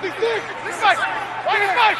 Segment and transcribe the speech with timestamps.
[0.00, 0.14] 56!
[0.78, 0.98] Mike!
[1.42, 1.74] Mike!
[1.74, 1.98] Mike!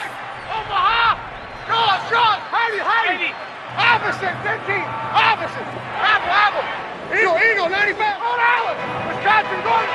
[0.54, 1.19] Omaha!
[1.67, 1.98] Sean!
[2.06, 2.38] Sean!
[2.46, 2.79] Heidi!
[2.79, 3.35] Heidi!
[3.74, 4.30] Iverson!
[4.46, 4.87] 15!
[5.19, 5.67] Iverson!
[5.98, 6.30] Apple!
[6.30, 6.62] Apple!
[7.11, 7.34] Eagle!
[7.42, 7.66] Eagle!
[7.66, 7.98] 95!
[8.22, 8.79] Rhode Island!
[9.11, 9.58] Wisconsin!
[9.66, 9.90] Going!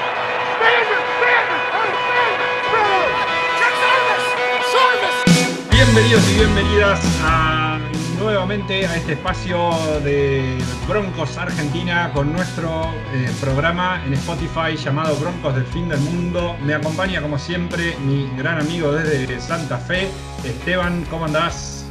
[0.59, 1.03] Standard!
[1.15, 1.63] Standard!
[1.71, 3.11] Standard!
[3.63, 4.27] Service!
[4.67, 5.71] Service!
[5.71, 7.42] Bienvenidos y bienvenidas a,
[8.23, 9.69] nuevamente a este espacio
[10.01, 16.55] de Broncos Argentina con nuestro eh, programa en Spotify llamado Broncos del Fin del Mundo.
[16.63, 20.07] Me acompaña como siempre mi gran amigo desde Santa Fe,
[20.45, 21.85] Esteban, ¿cómo andás?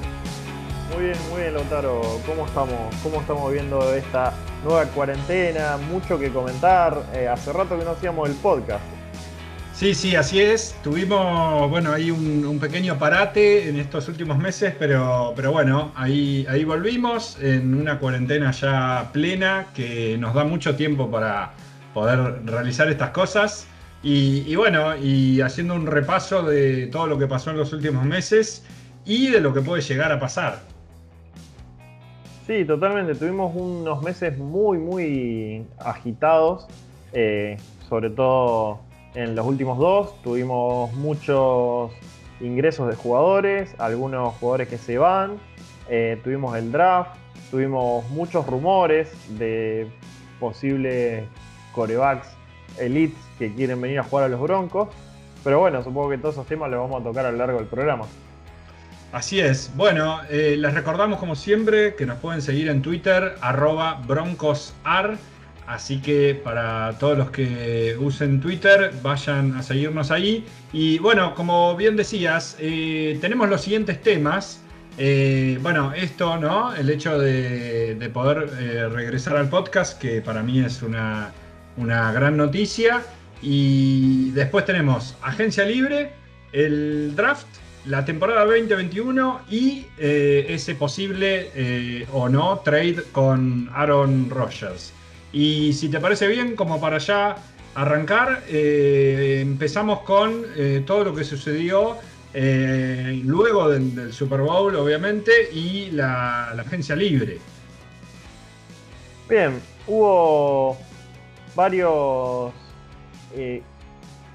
[0.94, 2.00] Muy bien, muy bien, Lautaro.
[2.26, 2.94] ¿Cómo estamos?
[3.02, 4.32] ¿Cómo estamos viendo esta
[4.64, 5.76] nueva cuarentena?
[5.76, 7.02] Mucho que comentar.
[7.12, 8.82] Eh, hace rato que no hacíamos el podcast.
[9.82, 10.76] Sí, sí, así es.
[10.84, 16.62] Tuvimos, bueno, ahí un, pequeño parate en estos últimos meses, pero, pero bueno, ahí, ahí
[16.62, 21.54] volvimos en una cuarentena ya plena que nos da mucho tiempo para
[21.94, 23.66] poder realizar estas cosas.
[24.04, 28.04] Y, y bueno, y haciendo un repaso de todo lo que pasó en los últimos
[28.04, 28.64] meses
[29.04, 30.60] y de lo que puede llegar a pasar.
[32.46, 33.16] Sí, totalmente.
[33.16, 36.68] Tuvimos unos meses muy, muy agitados,
[37.12, 37.56] eh,
[37.88, 40.20] sobre todo en los últimos dos.
[40.22, 41.92] Tuvimos muchos
[42.40, 45.38] ingresos de jugadores, algunos jugadores que se van,
[45.88, 47.10] eh, tuvimos el draft,
[47.50, 49.88] tuvimos muchos rumores de
[50.40, 51.24] posibles
[51.72, 52.28] corebacks
[52.78, 54.88] elites que quieren venir a jugar a los Broncos.
[55.44, 57.66] Pero bueno, supongo que todos esos temas los vamos a tocar a lo largo del
[57.66, 58.06] programa.
[59.12, 59.70] Así es.
[59.76, 65.18] Bueno, eh, les recordamos como siempre que nos pueden seguir en Twitter, arroba broncosar.
[65.72, 70.44] Así que para todos los que usen Twitter, vayan a seguirnos ahí.
[70.70, 74.60] Y bueno, como bien decías, eh, tenemos los siguientes temas.
[74.98, 76.74] Eh, bueno, esto, ¿no?
[76.74, 81.32] El hecho de, de poder eh, regresar al podcast, que para mí es una,
[81.78, 83.02] una gran noticia.
[83.40, 86.12] Y después tenemos Agencia Libre,
[86.52, 87.46] el draft
[87.86, 94.92] la temporada 2021 y ese posible o no trade con Aaron Rodgers.
[95.32, 97.36] Y si te parece bien, como para ya
[97.74, 100.44] arrancar, eh, empezamos con
[100.86, 101.96] todo lo que sucedió
[102.34, 107.38] luego del, Super Bowl, obviamente, y la, agencia libre.
[109.28, 110.76] Bien, hubo
[111.54, 112.52] varios,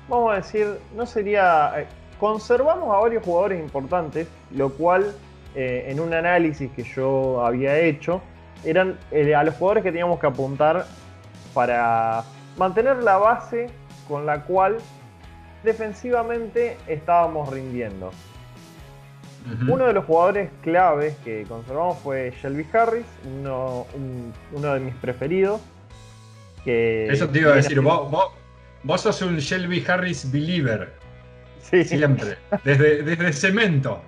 [0.09, 1.87] vamos a decir, no sería
[2.19, 5.13] conservamos a varios jugadores importantes, lo cual
[5.55, 8.21] eh, en un análisis que yo había hecho,
[8.63, 10.85] eran eh, a los jugadores que teníamos que apuntar
[11.53, 12.23] para
[12.57, 13.67] mantener la base
[14.07, 14.77] con la cual
[15.63, 18.11] defensivamente estábamos rindiendo.
[19.69, 24.93] Uno de los jugadores claves que conservamos fue Shelby Harris, uno, un, uno de mis
[24.95, 25.61] preferidos.
[26.65, 28.33] Que Eso te iba a decir, vos, vos,
[28.83, 30.91] vos sos un Shelby Harris believer.
[31.61, 31.85] Sí.
[31.85, 34.01] Siempre, desde, desde cemento.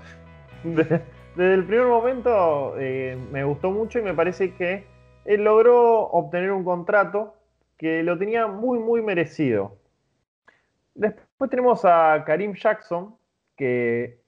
[1.40, 4.84] Desde, el primer momento eh, me gustó mucho y me parece que
[5.24, 7.34] él logró obtener un contrato
[7.78, 9.78] que lo tenía muy, muy merecido.
[10.96, 13.16] Después tenemos a Karim Jackson,
[13.56, 14.20] que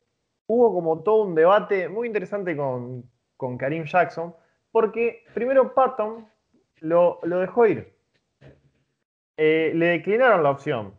[0.48, 3.04] hubo como todo un debate muy interesante con,
[3.36, 4.34] con Karim Jackson,
[4.72, 6.26] porque primero Patton
[6.80, 7.94] lo, lo dejó ir.
[9.36, 10.94] Eh, le declinaron la opción.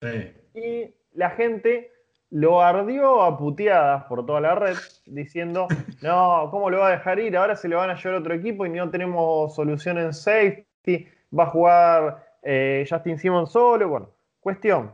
[0.00, 0.32] Sí.
[0.54, 1.92] Y la gente
[2.30, 4.76] lo ardió a puteadas por toda la red,
[5.06, 5.68] diciendo,
[6.02, 7.36] no, ¿cómo lo va a dejar ir?
[7.36, 11.08] Ahora se le van a llevar a otro equipo y no tenemos solución en safety,
[11.36, 13.88] va a jugar eh, Justin Simmons solo.
[13.88, 14.10] Bueno,
[14.40, 14.92] cuestión,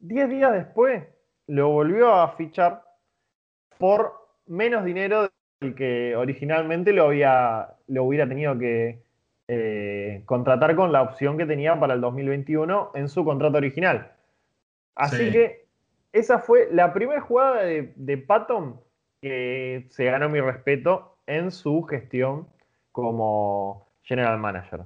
[0.00, 1.04] 10 días después
[1.46, 2.82] lo volvió a fichar
[3.78, 4.12] por
[4.46, 5.28] menos dinero
[5.60, 9.02] del que originalmente lo, había, lo hubiera tenido que
[9.48, 14.12] eh, contratar con la opción que tenía para el 2021 en su contrato original.
[14.94, 15.32] Así sí.
[15.32, 15.65] que
[16.18, 18.80] esa fue la primera jugada de, de, Patton
[19.20, 22.48] que se ganó mi respeto en su gestión
[22.92, 24.80] como general manager.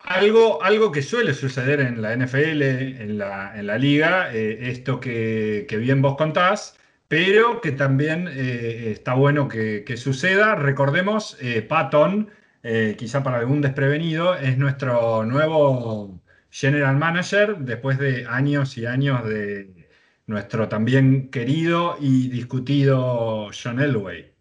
[0.00, 5.00] Algo, algo que suele suceder en la NFL, en la, en la liga, eh, esto
[5.00, 10.56] que, bien vos contás, pero que también eh, está bueno que, suceda.
[10.56, 12.30] Recordemos, eh, Patton,
[12.98, 16.20] quizá para algún desprevenido, es nuestro nuevo
[16.50, 19.83] general manager después de años y años de
[20.26, 24.32] nuestro también querido y discutido John Elway.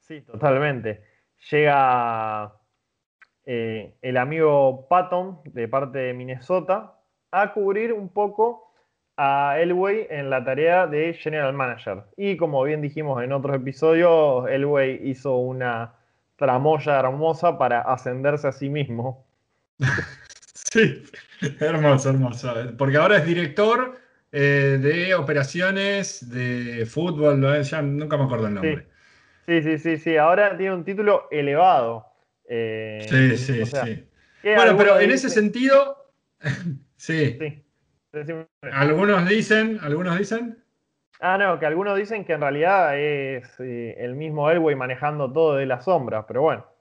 [0.00, 1.02] Sí, totalmente.
[1.50, 2.52] Llega
[3.44, 6.98] eh, el amigo Patton de parte de Minnesota
[7.30, 8.72] a cubrir un poco
[9.16, 12.04] a Elway en la tarea de general manager.
[12.16, 15.94] Y como bien dijimos en otros episodios, Elway hizo una
[16.36, 19.26] tramoya hermosa para ascenderse a sí mismo.
[20.72, 21.02] Sí,
[21.60, 22.54] hermoso, hermoso.
[22.78, 23.98] Porque ahora es director
[24.34, 28.86] eh, de operaciones de fútbol, eh, ya nunca me acuerdo el nombre.
[29.44, 30.16] Sí, sí, sí, sí.
[30.16, 32.06] Ahora tiene un título elevado.
[32.48, 34.08] Eh, sí, sí, sí.
[34.42, 36.12] Bueno, pero en ese sentido,
[36.96, 37.38] sí.
[37.38, 37.64] sí.
[38.72, 40.58] Algunos dicen, algunos dicen.
[41.20, 45.66] Ah, no, que algunos dicen que en realidad es el mismo Elway manejando todo de
[45.66, 46.71] las sombras, pero bueno.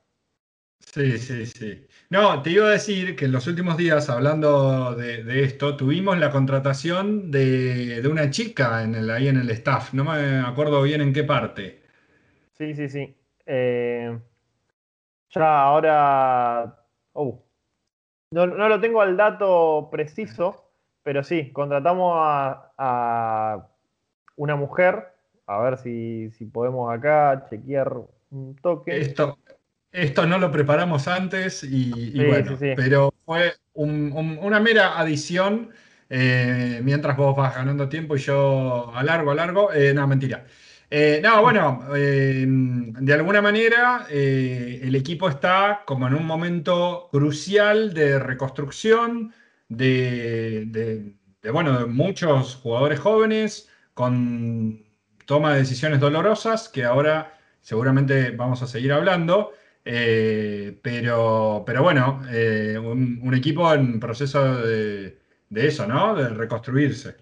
[0.85, 1.87] Sí, sí, sí.
[2.09, 6.29] No, te iba a decir que en los últimos días, hablando de, esto, tuvimos la
[6.29, 9.93] contratación de, una chica en el, ahí en el staff.
[9.93, 11.81] No me acuerdo bien en qué parte.
[12.57, 13.15] Sí, sí, sí.
[13.45, 14.19] Eh,
[15.29, 16.77] ya ahora.
[17.13, 17.41] Oh,
[18.31, 20.71] no, lo tengo al dato preciso,
[21.03, 23.67] pero sí, contratamos a,
[24.35, 25.13] una mujer.
[25.47, 27.93] A ver si, si podemos acá chequear
[28.29, 28.99] un toque.
[28.99, 29.37] Esto,
[29.91, 35.71] esto no lo preparamos antes y, bueno, pero fue una mera adición
[36.09, 39.73] eh, mientras vos vas ganando tiempo y yo a largo, a largo.
[39.73, 40.45] Eh, no, mentira.
[40.89, 48.19] Eh, no, bueno, de alguna manera el equipo está como en un momento crucial de
[48.19, 49.33] reconstrucción
[49.69, 51.15] de,
[51.51, 54.83] bueno, de muchos jugadores jóvenes con
[55.25, 59.53] toma de decisiones dolorosas que ahora seguramente vamos a seguir hablando.
[59.83, 65.17] Eh, pero, pero bueno, eh, un, equipo en proceso de,
[65.49, 66.15] eso, ¿no?
[66.15, 67.15] De reconstruirse.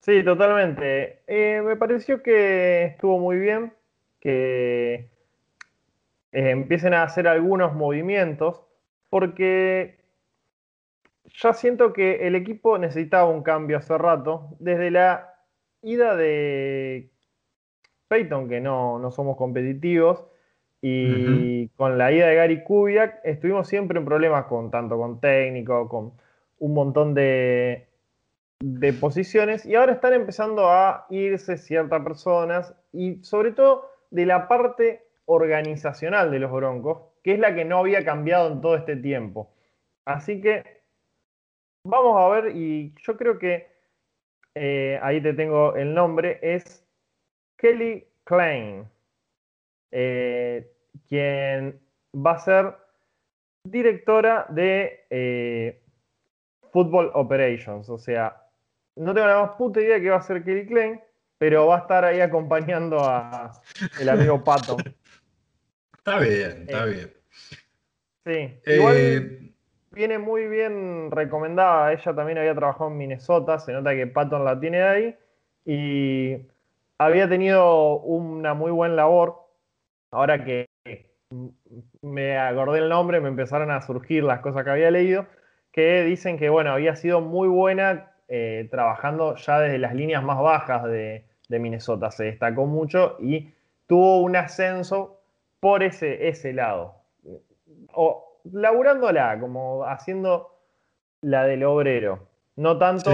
[0.00, 1.22] Sí, totalmente.
[1.26, 3.74] Eh, me pareció que estuvo muy bien
[4.20, 5.10] que
[6.32, 8.64] empiecen a hacer algunos movimientos,
[9.10, 9.98] porque
[11.24, 14.56] ya siento que el equipo necesitaba un cambio hace rato.
[14.58, 15.34] Desde la
[15.82, 17.10] ida de
[18.08, 20.26] Peyton, que no, no somos competitivos,
[20.80, 25.88] y con la ida de Gary Kubiak estuvimos siempre en problemas con tanto con técnico,
[25.88, 26.12] con
[26.60, 27.88] un montón de,
[28.60, 34.48] de posiciones y ahora están empezando a irse ciertas personas y sobre todo de la
[34.48, 38.96] parte organizacional de los Broncos, que es la que no había cambiado en todo este
[38.96, 39.50] tiempo.
[40.04, 40.82] Así que
[41.84, 43.68] vamos a ver y yo creo que
[44.54, 46.84] eh, ahí te tengo el nombre, es
[47.56, 48.86] Kelly Klein.
[49.90, 50.70] Eh,
[51.08, 51.80] quien
[52.14, 52.76] va a ser
[53.64, 55.82] directora de eh,
[56.72, 57.88] Football Operations.
[57.88, 58.36] O sea,
[58.96, 61.00] no tengo la más puta idea de qué va a ser Kelly Klein,
[61.38, 63.52] pero va a estar ahí acompañando a
[64.00, 64.76] el amigo Pato.
[65.98, 67.12] Está bien, está eh, bien.
[68.64, 69.52] Sí, igual
[69.90, 71.92] viene muy bien recomendada.
[71.92, 75.16] Ella también había trabajado en Minnesota, se nota que Patton la tiene ahí.
[75.66, 76.46] Y
[76.96, 79.47] había tenido una muy buena labor
[80.10, 80.68] ahora que
[82.02, 85.26] me acordé el nombre, me empezaron a surgir las cosas que había leído,
[85.72, 90.38] que dicen que, bueno, había sido muy buena eh, trabajando ya desde las líneas más
[90.38, 93.54] bajas de, Minnesota, se destacó mucho y
[93.86, 95.22] tuvo un ascenso
[95.60, 96.96] por ese, ese lado.
[97.94, 100.58] O laburándola, como haciendo
[101.22, 102.28] la del obrero.
[102.56, 103.10] No tanto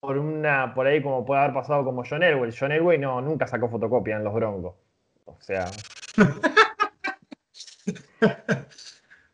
[0.00, 2.50] Por, una, por ahí como puede haber pasado como John Elway.
[2.58, 4.74] John Elway no, nunca sacó fotocopia en los Broncos.
[5.38, 5.70] O sea.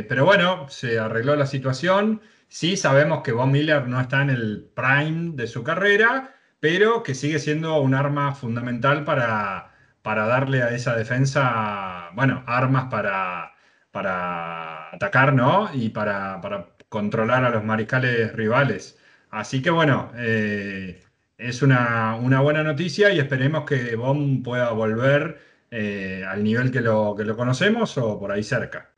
[0.10, 2.22] pero bueno, se arregló la situación.
[2.48, 7.14] Sí sabemos que Von Miller no está en el prime de su carrera, pero que
[7.14, 13.54] sigue siendo un arma fundamental para, para darle a esa defensa, bueno, armas para,
[13.92, 15.70] para atacar, ¿no?
[15.76, 16.42] Y para,
[16.90, 18.98] controlar a los mariscales rivales.
[19.30, 21.04] Así que bueno, eh,
[21.44, 27.16] es una, buena noticia y esperemos que Von pueda volver eh, al nivel que lo,
[27.16, 28.90] que lo conocemos o por ahí cerca.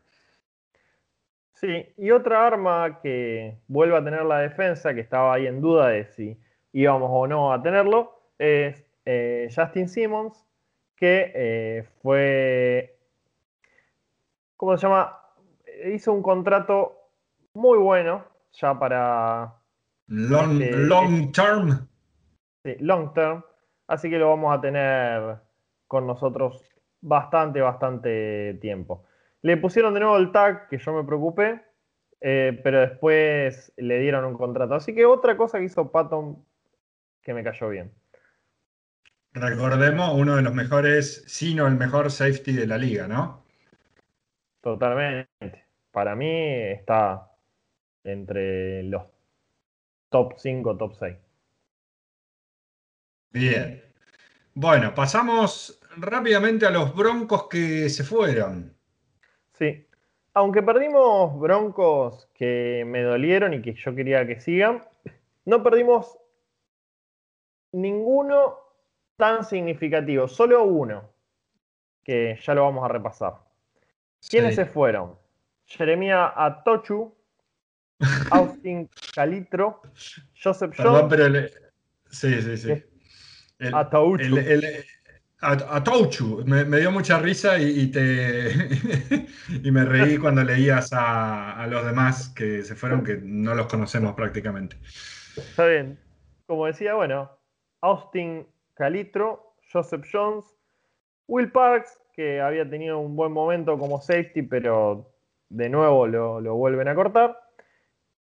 [1.54, 5.88] Sí, y otra arma que vuelve a tener la defensa, que estaba ahí en duda
[5.88, 6.38] de si
[6.74, 10.46] íbamos o no a tenerlo, es eh, Justin Simmons,
[10.96, 12.98] que eh, fue,
[14.56, 15.20] ¿cómo se llama?
[15.86, 17.10] Hizo un contrato
[17.54, 19.56] muy bueno ya para...
[20.08, 21.88] Long, este, long term.
[22.66, 23.44] Sí, long term.
[23.86, 25.38] Así que lo vamos a tener
[25.88, 26.68] con nosotros
[27.00, 29.06] bastante, bastante tiempo.
[29.44, 31.62] Le pusieron de nuevo el tag, que yo me preocupé,
[32.20, 34.74] eh, pero después le dieron un contrato.
[34.74, 36.44] Así que otra cosa que hizo Patton
[37.22, 37.94] que me cayó bien.
[39.34, 43.46] Recordemos, uno de los mejores, si no el mejor safety de la liga, ¿no?
[44.62, 45.68] Totalmente.
[45.92, 46.32] Para mí
[46.72, 47.32] está
[48.04, 49.04] entre los
[50.10, 51.25] top 5, top 6.
[53.36, 53.84] Bien.
[54.54, 58.74] Bueno, pasamos rápidamente a los broncos que se fueron.
[59.52, 59.86] Sí.
[60.34, 64.86] Aunque perdimos broncos que me dolieron y que yo quería que sigan,
[65.44, 66.18] no perdimos
[67.74, 68.56] ninguno
[69.18, 71.12] tan significativo, solo uno,
[72.06, 73.34] que ya lo vamos a repasar.
[74.30, 75.20] ¿Quiénes se fueron?
[75.66, 77.14] Jeremia Atochu,
[78.32, 79.82] Austin Calitro,
[80.42, 81.26] Joseph Perdón, pero
[82.10, 82.95] sí, sí, sí.
[83.60, 83.74] El,
[85.42, 88.50] a, Touchu, me, dio mucha risa y, te,
[89.64, 94.14] y me reí cuando leías a, los demás que se fueron, que no los conocemos
[94.16, 94.78] prácticamente.
[95.36, 96.00] Está bien.
[96.48, 97.30] Como decía, bueno,
[97.82, 100.46] Austin Calitro, Joseph Jones,
[101.28, 105.12] Will Parks, que había tenido un buen momento como safety, pero
[105.50, 107.40] de nuevo lo, vuelven a cortar.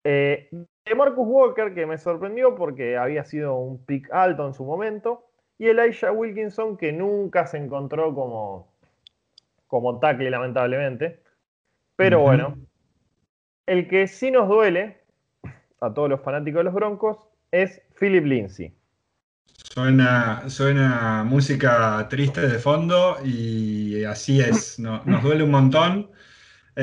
[0.05, 0.49] Eh,
[0.85, 5.27] de Marcus Walker, que me sorprendió porque había sido un pick alto en su momento
[5.59, 8.73] y Elijah Wilkinson, que nunca se encontró como,
[9.67, 11.23] como tackle, lamentablemente.
[11.97, 12.57] Pero bueno,
[13.67, 15.03] el que sí nos duele
[15.81, 17.19] a todos los fanáticos de los Broncos
[17.51, 18.73] es Philip Lindsay.
[19.45, 26.11] Suena, suena música triste de fondo y así es, nos duele un montón.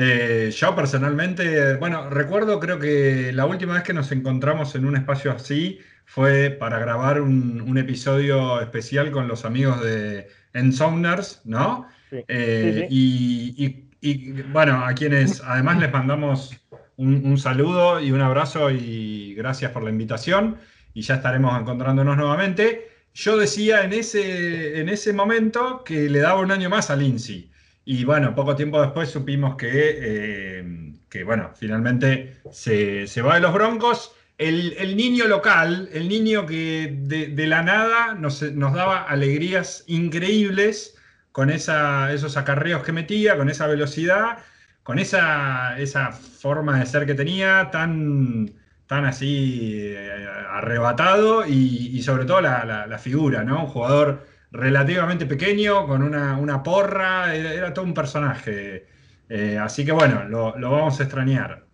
[0.00, 4.94] Eh, yo personalmente, bueno, recuerdo creo que la última vez que nos encontramos en un
[4.94, 11.88] espacio así fue para grabar un, episodio especial con los amigos de Ensowners, ¿no?
[12.12, 16.56] Eh, y, bueno, a quienes además les mandamos
[16.96, 20.58] un, saludo y un abrazo y gracias por la invitación
[20.94, 22.88] y ya estaremos encontrándonos nuevamente.
[23.14, 27.50] Yo decía en ese, en ese momento que le daba un año más a Lindsay.
[27.90, 33.40] Y bueno, poco tiempo después supimos que, eh, que bueno, finalmente se, se va de
[33.40, 40.98] los Broncos el, niño local, el niño que de, la nada nos, daba alegrías increíbles
[41.32, 44.40] con esos acarreos que metía, con esa velocidad,
[44.82, 45.74] con esa,
[46.12, 48.52] forma de ser que tenía, tan,
[48.86, 53.64] tan así eh, arrebatado y, sobre todo la, figura, ¿no?
[53.64, 58.86] Un jugador relativamente pequeño, con una, porra, era, todo un personaje.
[59.28, 61.64] Eh, así que bueno, lo, vamos a extrañar.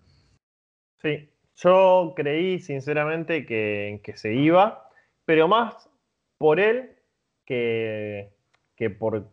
[1.01, 4.89] Sí, yo creí sinceramente que, se iba,
[5.25, 5.89] pero más
[6.39, 6.97] por él
[7.45, 8.31] que,
[8.99, 9.31] por,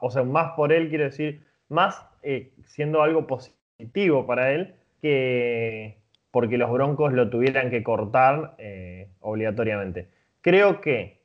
[0.00, 6.00] o sea, más por él quiero decir, más eh, siendo algo positivo para él que
[6.30, 10.08] porque los Broncos lo tuvieran que cortar eh, obligatoriamente.
[10.40, 11.20] Creo que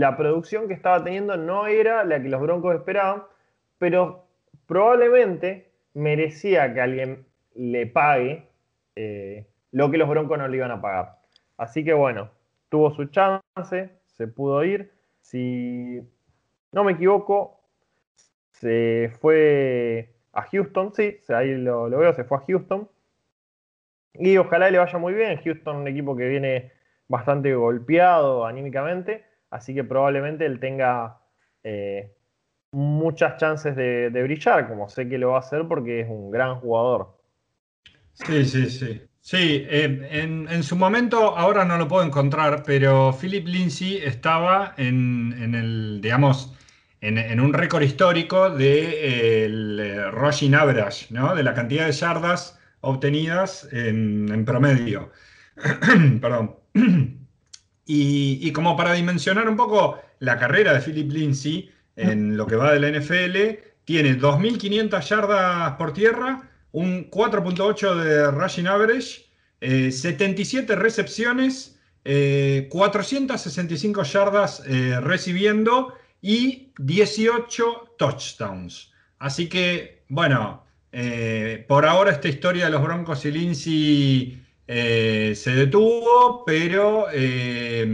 [0.00, 3.24] la producción que estaba teniendo no era la que los Broncos esperaban,
[3.76, 4.24] pero
[4.66, 8.48] probablemente merecía que alguien le pague
[8.96, 11.18] eh, lo que los Broncos no le iban a pagar.
[11.58, 12.30] Así que bueno,
[12.70, 14.90] tuvo su chance, se pudo ir.
[15.20, 16.00] Si
[16.72, 17.60] no me equivoco,
[18.52, 22.88] se fue a Houston, sí, ahí lo, veo, se fue a Houston.
[24.14, 25.38] Y ojalá le vaya muy bien.
[25.44, 26.72] Houston, un equipo que viene
[27.06, 31.18] bastante golpeado anímicamente, así que probablemente él tenga
[31.62, 32.14] eh,
[32.72, 36.56] muchas chances de, brillar, como sé que lo va a hacer porque es un gran
[36.56, 37.18] jugador.
[38.12, 39.02] Sí, sí, sí.
[39.22, 45.54] Sí, eh, en, su momento, ahora no lo puedo encontrar, pero Philip Lindsay estaba en,
[45.54, 46.54] el, digamos,
[47.02, 51.34] en, un récord histórico de el rushing average, ¿no?
[51.34, 55.10] De la cantidad de yardas obtenidas en, promedio.
[56.20, 56.56] Perdón.
[57.92, 62.72] Y, como para dimensionar un poco la carrera de Philip Lindsay en lo que va
[62.72, 69.26] de la NFL, tiene 2.500 yardas por tierra, un 4.8 de rushing average,
[69.60, 71.80] 77 eh, recepciones,
[72.68, 75.92] 465 eh, yardas eh, recibiendo
[76.22, 78.92] y 18 touchdowns.
[79.18, 80.64] Así que, bueno,
[81.66, 84.42] por ahora esta historia de los Broncos y Lindsay
[84.72, 87.84] eh, se detuvo, pero eh,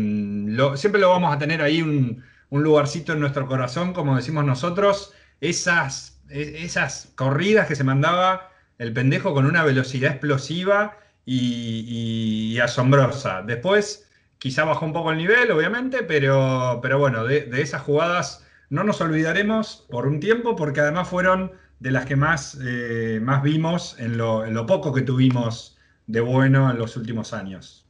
[0.74, 5.14] siempre lo vamos a tener ahí un, lugarcito en nuestro corazón, como decimos nosotros.
[5.40, 13.40] Esas, esas corridas que se mandaba el pendejo con una velocidad explosiva y, asombrosa.
[13.40, 18.84] Después, quizá bajó un poco el nivel, obviamente, pero, pero bueno, de, esas jugadas no
[18.84, 23.96] nos olvidaremos por un tiempo, porque además fueron de las que más, eh, más vimos
[23.98, 25.75] en lo, en lo poco que tuvimos
[26.06, 27.86] de bueno en los últimos años.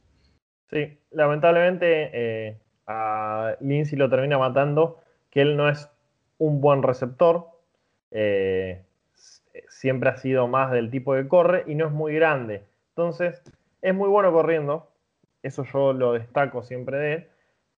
[0.69, 2.57] Sí, lamentablemente eh,
[2.87, 5.89] a Lindsay lo termina matando, que él no es
[6.37, 7.47] un buen receptor,
[8.11, 8.83] eh,
[9.69, 12.63] siempre ha sido más del tipo que corre y no es muy grande.
[12.89, 13.41] Entonces,
[13.81, 14.89] es muy bueno corriendo,
[15.43, 17.27] eso yo lo destaco siempre de él,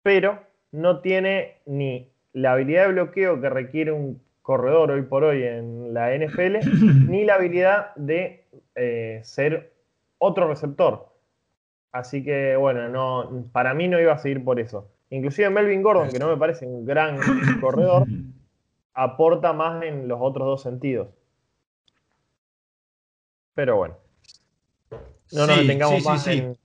[0.01, 0.39] pero
[0.71, 5.93] no tiene ni la habilidad de bloqueo que requiere un corredor hoy por hoy en
[5.93, 6.57] la NFL,
[7.09, 9.73] ni la habilidad de eh, ser
[10.19, 11.09] otro receptor.
[11.91, 14.91] Así que bueno, no, para mí no iba a seguir por eso.
[15.09, 17.17] Inclusive Melvin Gordon, que no me parece un gran
[17.61, 18.05] corredor,
[18.93, 21.07] aporta más en los otros dos sentidos.
[23.55, 23.97] Pero bueno.
[25.31, 26.57] No nos detengamos más en.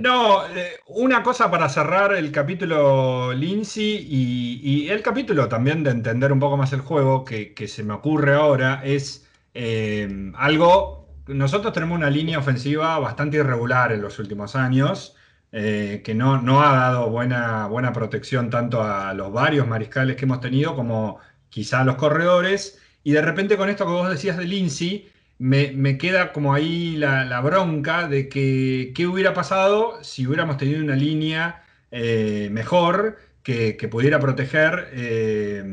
[0.00, 6.32] No, eh, una cosa para cerrar el capítulo Lindsay y, el capítulo también de entender
[6.32, 10.99] un poco más el juego que, se me ocurre ahora es eh, algo
[11.34, 15.16] nosotros tenemos una línea ofensiva bastante irregular en los últimos años,
[15.52, 20.24] eh, que no, no, ha dado buena, buena protección tanto a los varios mariscales que
[20.24, 22.78] hemos tenido como quizá a los corredores.
[23.02, 27.40] Y de repente con esto que vos decías de Lindsay, me, queda como ahí la,
[27.40, 34.20] bronca de que qué hubiera pasado si hubiéramos tenido una línea eh, mejor que, pudiera
[34.20, 35.64] proteger eh,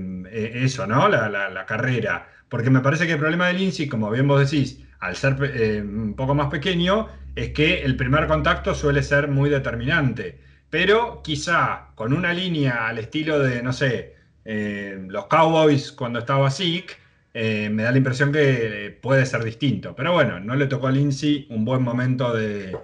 [0.63, 1.09] eso, ¿no?
[1.09, 2.27] La, la, carrera.
[2.49, 5.81] Porque me parece que el problema de Lindsay, como bien vos decís, al ser eh,
[5.81, 10.39] un poco más pequeño, es que el primer contacto suele ser muy determinante.
[10.69, 16.49] Pero quizá con una línea al estilo de, no sé, eh, los Cowboys cuando estaba
[16.49, 16.95] Zeke,
[17.33, 19.95] eh, me da la impresión que puede ser distinto.
[19.95, 22.75] Pero bueno, no le tocó a Lindsay un buen momento de,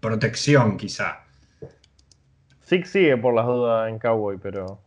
[0.00, 1.24] protección, quizá.
[2.64, 4.80] Zeke sigue por las dudas en Cowboy, pero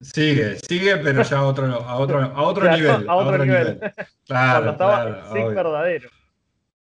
[0.00, 3.08] Sigue, sigue, pero ya a otro, a otro, a otro nivel.
[3.08, 3.80] A otro, nivel.
[4.26, 6.10] Claro, estaba claro, verdadero.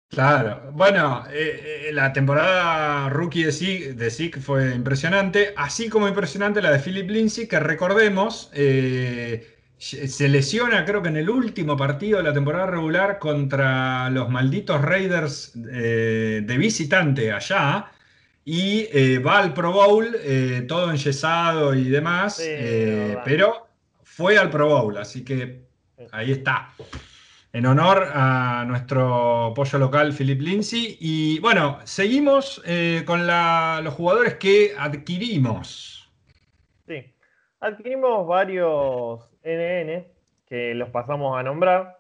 [0.10, 6.72] Claro, bueno, eh, eh, la temporada rookie de Zeke, fue impresionante, así como impresionante la
[6.72, 12.24] de Philip Lindsay, que recordemos, eh, se lesiona creo que en el último partido de
[12.24, 17.92] la temporada regular contra los malditos Raiders de visitante allá,
[18.50, 23.68] y eh, va al Pro Bowl, eh, todo enyesado y demás, eh, pero
[24.04, 25.64] fue al Pro Bowl, así que
[26.14, 26.70] ahí está.
[27.52, 30.96] En honor a nuestro pollo local, Philip Lindsay.
[31.02, 32.64] Y bueno, seguimos
[33.06, 36.10] con los jugadores que adquirimos.
[36.88, 37.04] Sí,
[37.60, 40.08] adquirimos varios NN
[40.46, 42.00] que los pasamos a nombrar.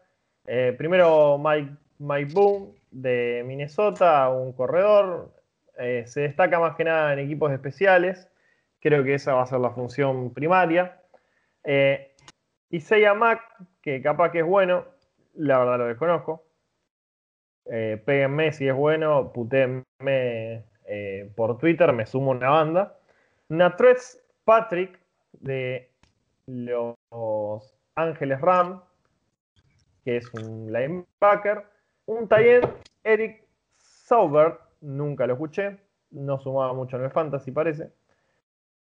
[0.77, 5.36] primero Mike, Mike Boone de Minnesota, un corredor,
[5.79, 8.29] eh, se destaca más que nada en equipos especiales.
[8.79, 11.01] Creo que esa va a ser la función primaria.
[11.63, 12.13] Eh,
[13.15, 13.41] Mac,
[13.81, 14.85] que capaz que es bueno,
[15.35, 16.45] la verdad lo desconozco.
[17.65, 19.83] Eh, péguenme si es bueno, putéenme
[20.85, 22.97] eh, por Twitter, me sumo una banda.
[23.49, 24.99] Natrez Patrick
[25.33, 25.91] de
[26.45, 26.95] los
[27.95, 28.81] Ángeles Ram,
[30.05, 31.65] que es un linebacker.
[32.05, 32.65] Un taller
[33.03, 33.43] Eric
[33.75, 35.79] Saubert nunca lo escuché,
[36.11, 37.91] no sumaba mucho en el fantasy parece.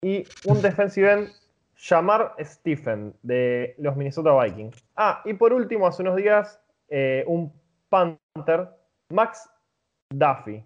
[0.01, 1.29] Y un defensive end,
[1.75, 4.83] Shamar Stephen, de los Minnesota Vikings.
[4.95, 7.53] Ah, y por último, hace unos días, eh, un
[7.89, 8.69] Panther,
[9.09, 9.49] Max
[10.09, 10.63] Duffy.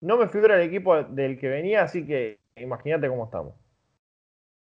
[0.00, 3.54] No me figura el equipo del que venía, así que imagínate cómo estamos.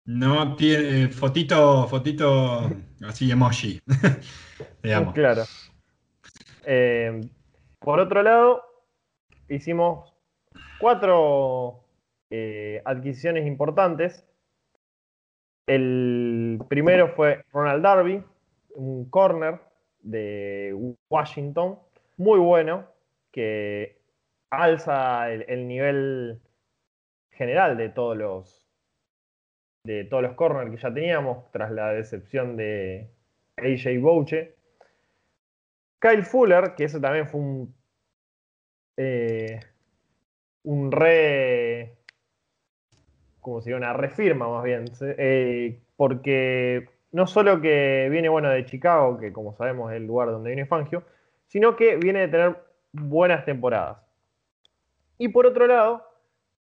[0.05, 2.69] No tiene fotito, fotito
[3.07, 3.81] así emoji.
[4.83, 5.15] Digamos.
[5.15, 5.43] Claro.
[6.63, 7.21] Eh,
[7.79, 8.63] por otro lado,
[9.49, 10.13] hicimos
[10.79, 11.83] cuatro
[12.29, 14.25] eh, adquisiciones importantes.
[15.67, 18.23] El primero fue Ronald Darby,
[18.75, 19.59] un corner
[20.01, 20.75] de
[21.09, 21.79] Washington,
[22.17, 22.87] muy bueno,
[23.31, 23.97] que
[24.49, 26.39] alza el, nivel
[27.31, 28.61] general de todos los
[29.83, 33.11] de todos los corners que ya teníamos tras la decepción de
[33.57, 34.55] AJ Bouche.
[35.99, 37.74] Kyle Fuller, que ese también fue un
[38.97, 39.59] eh,
[40.63, 41.97] un re
[43.45, 49.19] como si una refirma más bien, eh, porque no solo que viene bueno de Chicago,
[49.19, 51.03] que como sabemos es el lugar donde viene Fangio,
[51.45, 52.57] sino que viene de tener
[52.91, 53.99] buenas temporadas.
[55.19, 56.09] Y por otro lado,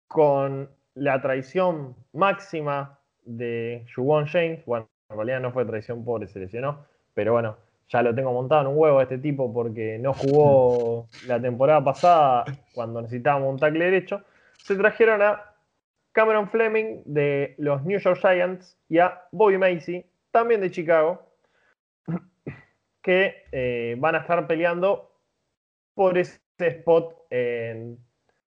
[0.08, 6.40] con la traición máxima de Juwan James, bueno, en realidad no fue traición pobre, se
[6.40, 7.58] lesionó, pero bueno,
[7.90, 11.84] ya lo tengo montado en un huevo a este tipo porque no jugó la temporada
[11.84, 14.24] pasada cuando necesitábamos un tackle derecho,
[14.58, 15.54] se trajeron a
[16.12, 21.28] Cameron Fleming de los New York Giants y a Bobby Macy, también de Chicago,
[23.02, 25.12] que eh, van a estar peleando
[25.94, 27.98] por ese spot en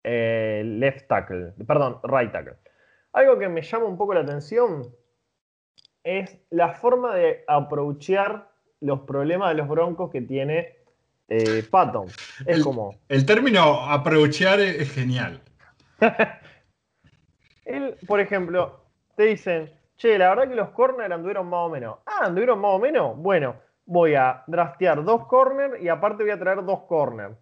[0.04, 2.56] eh, left tackle, perdón, right tackle.
[3.12, 4.94] Algo que me llama un poco la atención
[6.04, 8.47] es la forma de aprovechar
[8.80, 10.76] los problemas de los broncos que tiene
[11.28, 12.06] eh, Patton.
[12.06, 12.94] Es el, como.
[13.08, 15.40] El término aprovechar es genial.
[17.64, 18.80] Él, por ejemplo,
[19.14, 21.98] te dicen, che, la verdad que los corners anduvieron más o menos.
[22.06, 23.16] Ah, anduvieron más o menos.
[23.18, 27.36] Bueno, voy a draftear dos corners y aparte voy a traer dos corners.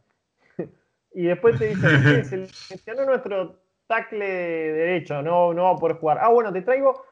[1.15, 6.19] y después te dicen, se lesionó nuestro tackle derecho, no, no va a poder jugar.
[6.21, 7.05] Ah, bueno, te traigo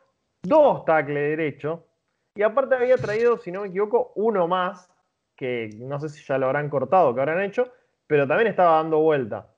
[0.42, 1.86] dos tackles derecho.
[2.34, 4.90] Y aparte había traído, si no me equivoco, uno más,
[5.36, 7.72] que no sé si ya lo habrán cortado, que habrán hecho,
[8.06, 9.54] pero también estaba dando vuelta.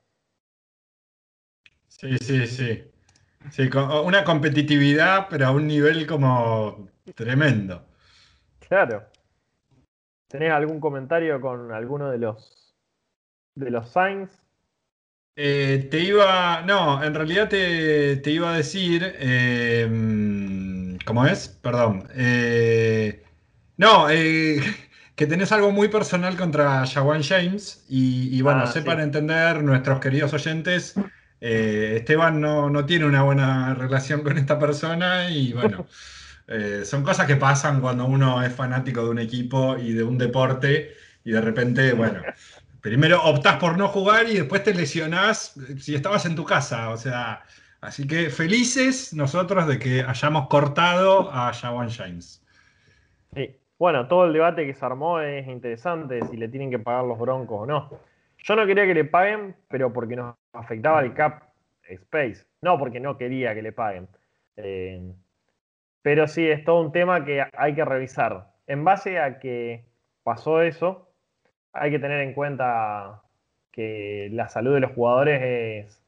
[1.87, 2.91] Sí, sí, sí.
[3.51, 3.69] Sí,
[4.03, 7.85] una competitividad, pero a un nivel como tremendo.
[8.59, 9.05] Claro.
[10.27, 12.75] ¿Tenés algún comentario con alguno de los
[13.55, 14.29] de los signs?
[15.35, 16.61] Eh, te iba.
[16.63, 19.15] No, en realidad te, iba a decir.
[19.19, 20.36] Em,
[21.07, 21.47] ¿Cómo es?
[21.47, 22.07] Perdón.
[22.13, 23.23] Eh,
[23.77, 24.61] no, eh,
[25.15, 27.83] que tenés algo muy personal contra Jawan James.
[27.89, 30.95] Y, bueno, ah, sepan entender nuestros queridos oyentes
[31.39, 35.87] eh, Esteban no, tiene una buena relación con esta persona y bueno,
[36.47, 40.17] eh, son cosas que pasan cuando uno es fanático de un equipo y de un
[40.17, 42.21] deporte y de repente, bueno,
[42.81, 46.97] primero optás por no jugar y después te lesionás si estabas en tu casa, o
[46.97, 47.43] sea,
[47.81, 52.43] así que felices nosotros de que hayamos cortado a Jawan James.
[53.33, 53.55] Sí.
[53.79, 57.19] Bueno, todo el debate que se armó es interesante, si le tienen que pagar los
[57.19, 57.99] broncos o no.
[58.39, 61.43] Yo no quería que le paguen, pero porque nos afectaba el cap
[61.83, 62.45] space.
[62.61, 64.07] No porque no quería que le paguen.
[64.55, 65.13] Eh,
[66.01, 68.47] pero sí, es todo un tema que hay que revisar.
[68.65, 69.85] En base a que
[70.23, 71.11] pasó eso,
[71.73, 73.21] hay que tener en cuenta
[73.71, 76.03] que la salud de los jugadores es,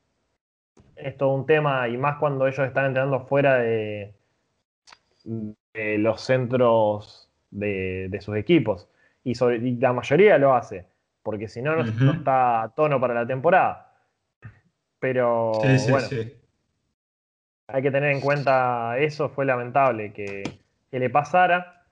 [1.01, 4.13] es todo un tema, y más cuando ellos están entrenando fuera de,
[5.73, 8.87] los centros de, sus equipos.
[9.23, 10.85] Y, y la mayoría lo hace
[11.23, 13.93] porque si no, no, está a tono para la temporada.
[14.99, 15.51] Pero
[15.89, 16.07] bueno,
[17.67, 20.43] hay que tener en cuenta eso, fue lamentable que,
[20.91, 21.83] le pasara,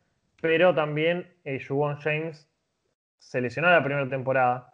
[0.42, 1.60] pero también eh,
[2.00, 2.50] James
[3.20, 4.74] se lesionó la primera temporada,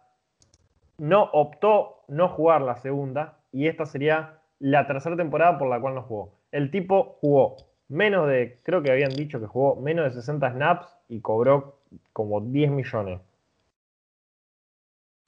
[0.96, 5.94] no optó no jugar la segunda y esta sería la tercera temporada por la cual
[5.94, 6.40] no jugó.
[6.50, 7.56] El tipo jugó
[7.88, 11.80] menos de, creo que habían dicho que jugó menos de 60 snaps y cobró
[12.12, 13.20] como 10 millones.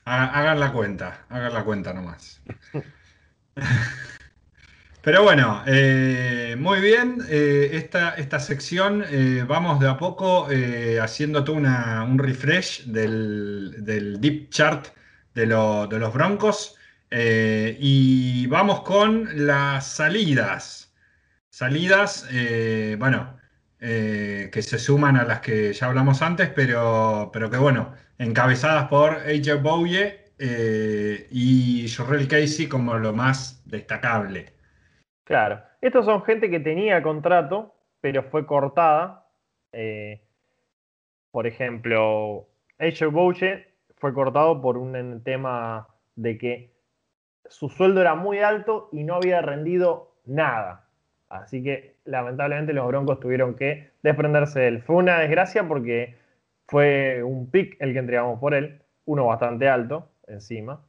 [0.05, 2.43] Hagan la cuenta, hagan la cuenta nomás.
[5.03, 7.19] Pero bueno, eh, muy bien.
[7.29, 10.49] Eh, esta, esta, sección eh, vamos de a poco
[11.01, 14.89] haciendo todo un refresh del, deep chart
[15.35, 16.77] de, de los Broncos.
[17.11, 20.95] Y vamos con las salidas.
[21.49, 22.29] Salidas,
[22.99, 23.39] bueno,
[23.79, 29.17] que se suman a las que ya hablamos antes, pero, pero que bueno encabezadas por
[29.17, 29.63] AJ
[30.39, 34.53] eh, y Jorrell Casey como lo más destacable.
[35.25, 39.29] Claro, estos son gente que tenía contrato, pero fue cortada.
[39.73, 40.23] Eh,
[41.31, 43.67] por ejemplo, AJ Bouye
[43.97, 46.76] fue cortado por un tema de que
[47.49, 50.87] su sueldo era muy alto y no había rendido nada.
[51.29, 54.83] Así que lamentablemente los Broncos tuvieron que desprenderse de él.
[54.83, 56.17] Fue una desgracia porque
[56.67, 60.81] fue un pick el que entregamos por él, uno bastante alto encima.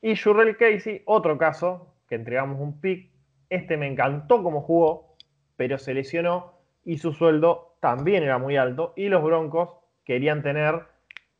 [0.00, 3.10] Y Jurrell Casey, otro caso, que entregamos un pick.
[3.50, 5.16] Este me encantó como jugó,
[5.56, 6.54] pero se lesionó
[6.84, 8.92] y su sueldo también era muy alto.
[8.96, 9.70] Y los Broncos
[10.04, 10.82] querían tener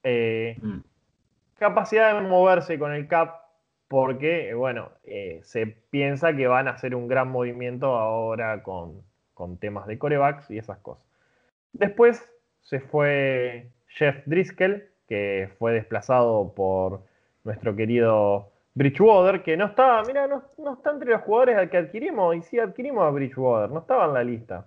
[0.02, 0.78] eh, mm.
[1.58, 3.47] capacidad de moverse con el cap
[3.88, 9.02] porque, bueno, eh, se piensa que van a hacer un gran movimiento ahora con,
[9.34, 11.04] con temas de corebacks y esas cosas.
[11.72, 17.02] Después se fue Jeff Driscoll, que fue desplazado por
[17.44, 22.42] nuestro querido Bridgewater, que no estaba, mira, no, está entre los jugadores que adquirimos, y
[22.42, 24.66] sí adquirimos a Bridgewater, no estaba en la lista.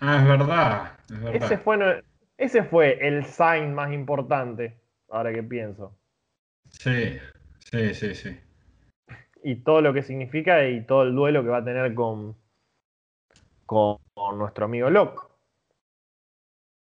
[0.00, 1.42] Ah, es verdad, es verdad.
[1.44, 2.04] Ese fue,
[2.36, 5.96] ese fue el sign más importante, ahora que pienso.
[6.68, 7.18] Sí,
[7.74, 8.40] sí, sí, sí.
[9.42, 12.36] Y todo lo que significa y todo el duelo que va a tener con,
[13.66, 13.98] con
[14.38, 15.34] nuestro amigo Locke.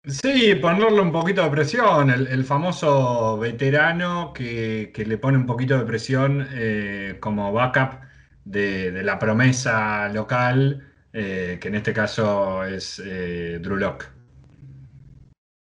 [0.06, 5.86] Sí, ponerle un poquito de presión, el, famoso veterano que, le pone un poquito de
[5.86, 8.02] presión eh, como backup
[8.44, 14.06] de, la promesa local, eh, que en este caso es eh, Drew Locke.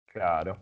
[0.08, 0.58] Claro.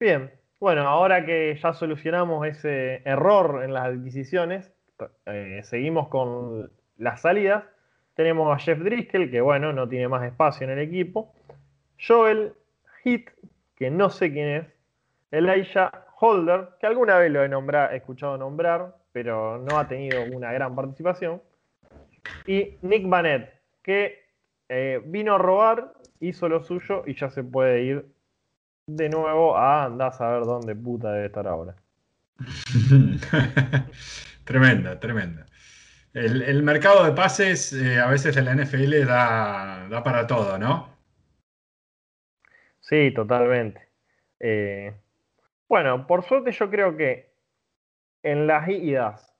[0.00, 4.72] Bien, bueno, ahora que ya solucionamos ese error en las adquisiciones,
[5.62, 7.64] seguimos con las salidas.
[8.14, 11.32] Tenemos a Jeff Driscoll, que bueno, no tiene más espacio en el equipo.
[12.04, 12.54] Joel
[13.02, 13.30] Hit,
[13.76, 14.66] que no sé quién es,
[15.30, 20.74] Elijah Holder, que alguna vez lo he, escuchado nombrar, pero no ha tenido una gran
[20.74, 21.40] participación,
[22.46, 24.24] y Nick Bannett, que
[24.68, 28.06] eh, vino a robar, hizo lo suyo y ya se puede ir
[28.88, 31.76] de nuevo a andar a saber dónde puta debe estar ahora.
[34.44, 35.46] tremenda, tremenda.
[36.14, 40.88] El, mercado de pases eh, a veces en la NFL da, da para todo, ¿no?
[42.80, 43.88] Sí, totalmente.
[44.40, 44.94] Eh,
[45.68, 47.30] bueno, por suerte yo creo que
[48.22, 49.36] en las idas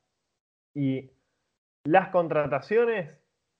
[0.74, 1.10] y
[1.84, 3.10] las contrataciones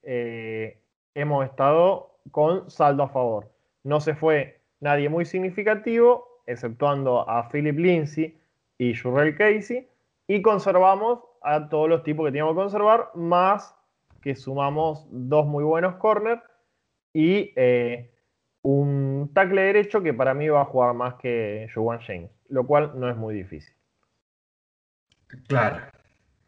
[0.03, 0.83] eh,
[1.15, 3.51] hemos estado con saldo a favor.
[3.85, 8.39] No se fue nadie muy significativo, exceptuando a Philip Lindsay
[8.79, 9.89] y Jurrell Casey,
[10.27, 13.75] y conservamos a todos los tipos que teníamos que conservar, más
[14.21, 16.43] que sumamos dos muy buenos corners
[17.13, 18.11] y eh,
[18.63, 22.93] un tackle derecho que para mí va a jugar más que Joan James, lo cual
[22.97, 23.75] no es muy difícil.
[25.47, 25.79] Claro,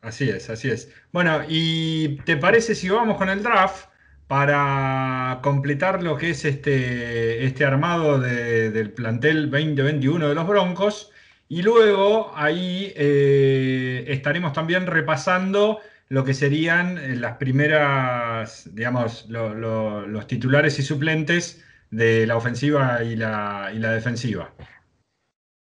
[0.00, 0.94] así es, así es.
[1.12, 3.89] Bueno, ¿y te parece si vamos con el draft
[4.30, 11.10] para completar lo que es este, este armado del plantel 2021 de los Broncos?
[11.48, 20.26] Y luego ahí eh, estaremos también repasando lo que serían eh, las primeras, digamos, los
[20.28, 24.52] titulares y suplentes de la ofensiva y la, defensiva.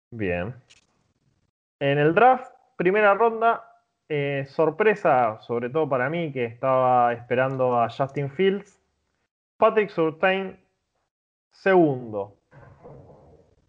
[0.09, 0.55] Bien.
[1.79, 3.74] En el draft, primera ronda,
[4.09, 8.79] eh, sorpresa, sobre todo para mí, que estaba esperando a Justin Fields.
[9.57, 10.59] Patrick Surtain,
[11.51, 12.37] segundo.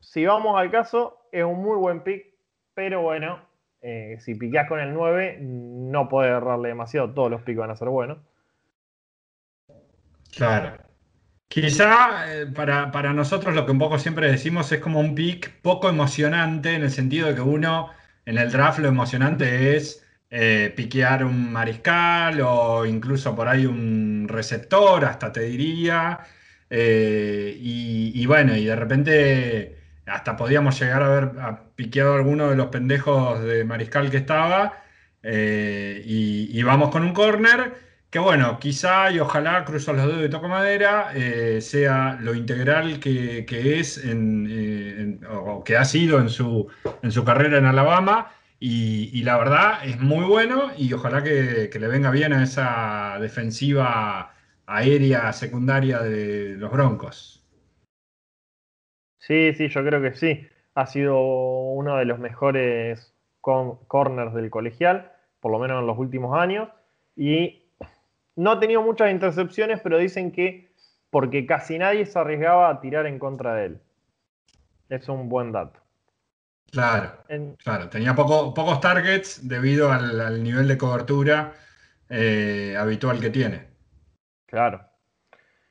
[0.00, 2.26] Si vamos al caso, es un muy buen pick,
[2.74, 3.40] pero bueno,
[3.82, 7.12] eh, si piqueas con el 9, no puede errarle demasiado.
[7.12, 8.18] Todos los picks van a ser buenos.
[10.34, 10.76] Claro.
[11.48, 15.88] Quizá eh, para, nosotros lo que un poco siempre decimos es como un pick poco
[15.88, 17.90] emocionante en el sentido de que uno
[18.24, 24.26] en el draft lo emocionante es eh, piquear un mariscal o incluso por ahí un
[24.28, 26.20] receptor, hasta te diría.
[26.70, 31.30] Eh, y, bueno, y de repente hasta podíamos llegar a haber
[31.76, 34.82] piqueado alguno de los pendejos de mariscal que estaba.
[35.22, 40.30] y, y vamos con un corner que bueno, quizá y ojalá, cruzo los dedos y
[40.30, 43.44] toco madera, eh, sea lo integral que,
[43.78, 46.66] es eh, o que ha sido en su,
[47.02, 48.32] en su carrera en Alabama.
[48.58, 54.34] Y, la verdad es muy bueno y ojalá que, le venga bien a esa defensiva
[54.66, 57.44] aérea secundaria de los Broncos.
[59.18, 60.48] Sí, sí, yo creo que sí.
[60.74, 66.38] Ha sido uno de los mejores corners del colegial, por lo menos en los últimos
[66.38, 66.68] años.
[67.14, 67.62] Y
[68.36, 70.72] no ha tenido muchas intercepciones, pero dicen que
[71.10, 73.80] porque casi nadie se arriesgaba a tirar en contra de él.
[74.88, 75.85] Es un buen dato.
[76.76, 77.24] Claro,
[77.56, 77.88] claro.
[77.88, 81.54] tenía pocos targets debido al, nivel de cobertura
[82.10, 83.68] eh, habitual que tiene.
[84.44, 84.86] Claro.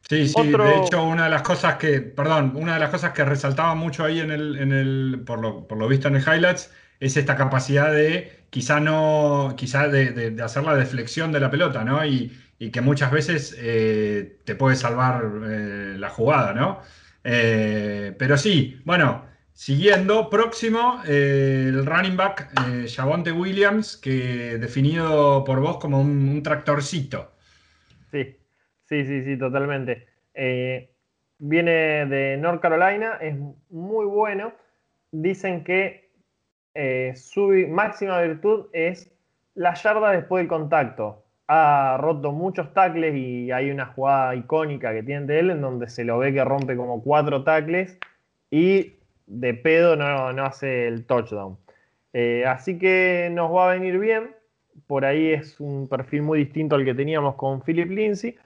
[0.09, 3.23] Sí, sí, de hecho una de las cosas que, perdón, una de las cosas que
[3.23, 6.71] resaltaba mucho ahí en el, en el por, lo, por lo visto en el highlights,
[6.99, 12.03] es esta capacidad de quizá no, quizá de, hacer la deflexión de la pelota, ¿no?
[12.03, 12.31] Y,
[12.71, 16.81] que muchas veces eh, te puede salvar eh, la jugada, ¿no?
[17.23, 22.51] Eh, pero sí, bueno, siguiendo, próximo, el running back
[22.87, 27.31] Javonte Williams, que definido por vos como un tractorcito.
[28.11, 28.37] Sí,
[28.87, 30.07] Sí, sí, sí, totalmente.
[30.33, 30.91] Eh,
[31.39, 33.35] viene de North Carolina, es
[33.69, 34.53] muy bueno.
[35.11, 36.11] Dicen que
[36.75, 39.11] eh, su máxima virtud es
[39.55, 41.23] la yarda después del contacto.
[41.47, 45.89] Ha roto muchos tackles y hay una jugada icónica que tiene de él en donde
[45.89, 47.97] se lo ve que rompe como cuatro tackles
[48.51, 48.94] y
[49.27, 51.57] de pedo no, hace el touchdown.
[52.13, 54.35] Eh, así que nos va a venir bien.
[54.87, 58.37] Por ahí es un perfil muy distinto al que teníamos con Philip Lindsay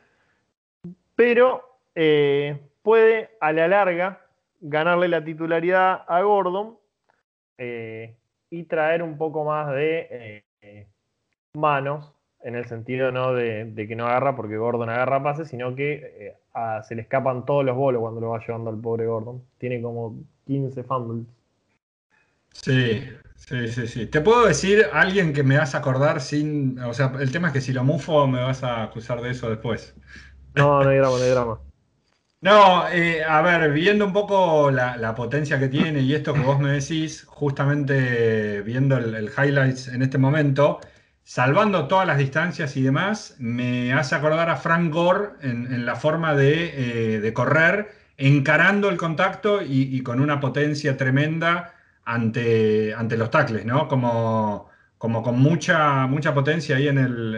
[1.16, 4.22] pero eh, puede a la larga
[4.62, 6.78] ganarle la titularidad a Gordon
[7.58, 8.16] eh,
[8.50, 10.46] y traer un poco más de
[11.54, 16.38] manos, en el sentido no de, que no agarra porque Gordon agarra pases, sino que
[16.84, 19.44] se le escapan todos los bolos cuando lo va llevando al pobre Gordon.
[19.58, 21.26] Tiene como 15 fumbles.
[22.54, 23.04] Sí,
[23.36, 24.06] sí, sí, sí.
[24.08, 26.80] Te puedo decir alguien que me vas a acordar sin.
[26.80, 29.50] O sea, el tema es que si lo mufo me vas a acusar de eso
[29.50, 29.96] después.
[30.56, 31.60] No, no hay drama, no hay drama.
[32.42, 36.58] No, eh, a ver, viendo un poco la, potencia que tiene y esto que vos
[36.58, 40.80] me decís, justamente viendo el, highlights en este momento,
[41.30, 46.34] salvando todas las distancias y demás, me hace acordar a Frank Gore en, la forma
[46.40, 53.64] eh, de, correr, encarando el contacto y, con una potencia tremenda ante, ante los tacles,
[53.64, 53.88] ¿no?
[53.88, 57.36] Como, como con mucha, mucha potencia ahí en, el,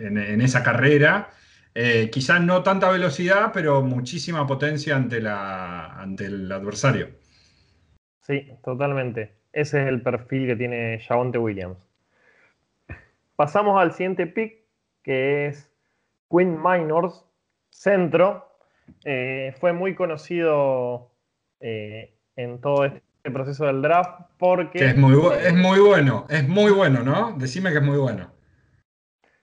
[0.00, 1.28] en esa carrera.
[1.74, 7.10] Eh, quizás no tanta velocidad, pero muchísima potencia ante, la, ante el adversario.
[8.22, 9.34] Sí, totalmente.
[9.52, 11.83] Ese es el perfil que tiene Javonte Williams.
[13.36, 14.64] Pasamos al siguiente pick,
[15.02, 15.70] que es
[16.30, 17.24] Quinn Minors,
[17.70, 18.48] centro.
[19.04, 21.10] Eh, fue muy conocido
[21.60, 24.84] eh, en todo este proceso del draft porque...
[24.84, 27.32] es, muy, es muy bueno, es muy bueno, ¿no?
[27.32, 28.30] Decime que es muy bueno.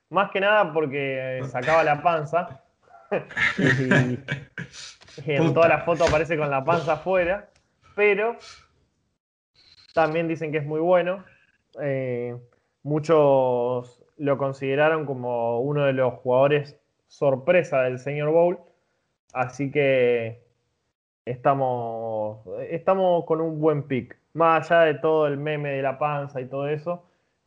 [0.10, 2.64] Más que nada porque sacaba la panza.
[3.58, 4.20] y,
[5.26, 7.50] en toda la foto aparece con la panza afuera.
[7.96, 8.38] Pero
[9.94, 11.24] también dicen que es muy bueno.
[11.82, 12.36] Eh,
[12.84, 18.60] muchos lo consideraron como uno de los jugadores sorpresa del señor Bowl.
[19.34, 20.42] Así que
[21.26, 22.40] estamos,
[22.70, 24.18] estamos con un buen pick.
[24.34, 27.04] Más allá de todo el meme de la panza y todo eso,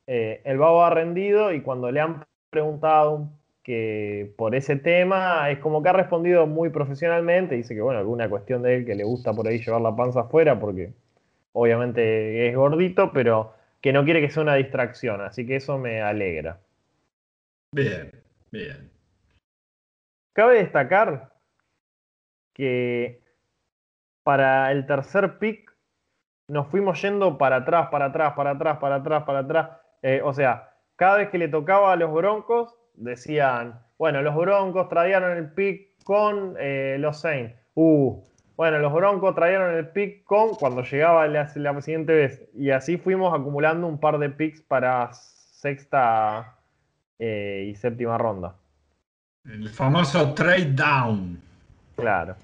[0.07, 3.29] eh, el Babo ha rendido y cuando le han preguntado
[3.63, 7.55] que por ese tema es como que ha respondido muy profesionalmente.
[7.55, 10.21] Dice que, bueno, alguna cuestión de él que le gusta por ahí llevar la panza
[10.21, 10.93] afuera porque
[11.53, 13.53] obviamente es gordito, pero
[13.85, 15.21] que no quiere que sea una distracción.
[15.21, 16.59] Así que eso me alegra.
[17.71, 18.11] Bien,
[18.51, 18.91] bien.
[20.33, 21.35] Cabe destacar
[22.55, 23.23] que
[24.23, 25.71] para el tercer pick
[26.49, 29.71] nos fuimos yendo para atrás, para atrás, para atrás, para atrás, para atrás.
[30.01, 34.89] Eh, o sea, cada vez que le tocaba a los Broncos, decían, bueno, los Broncos
[34.89, 37.55] trajeron el pick con eh, los Saints.
[37.75, 38.19] Uh,
[38.57, 42.43] bueno, los Broncos trajeron el pick con cuando llegaba la, siguiente vez.
[42.55, 46.57] Y así fuimos acumulando un par de picks para sexta
[47.19, 48.55] eh, y séptima ronda.
[49.45, 51.41] El famoso trade down.
[51.97, 52.37] Claro.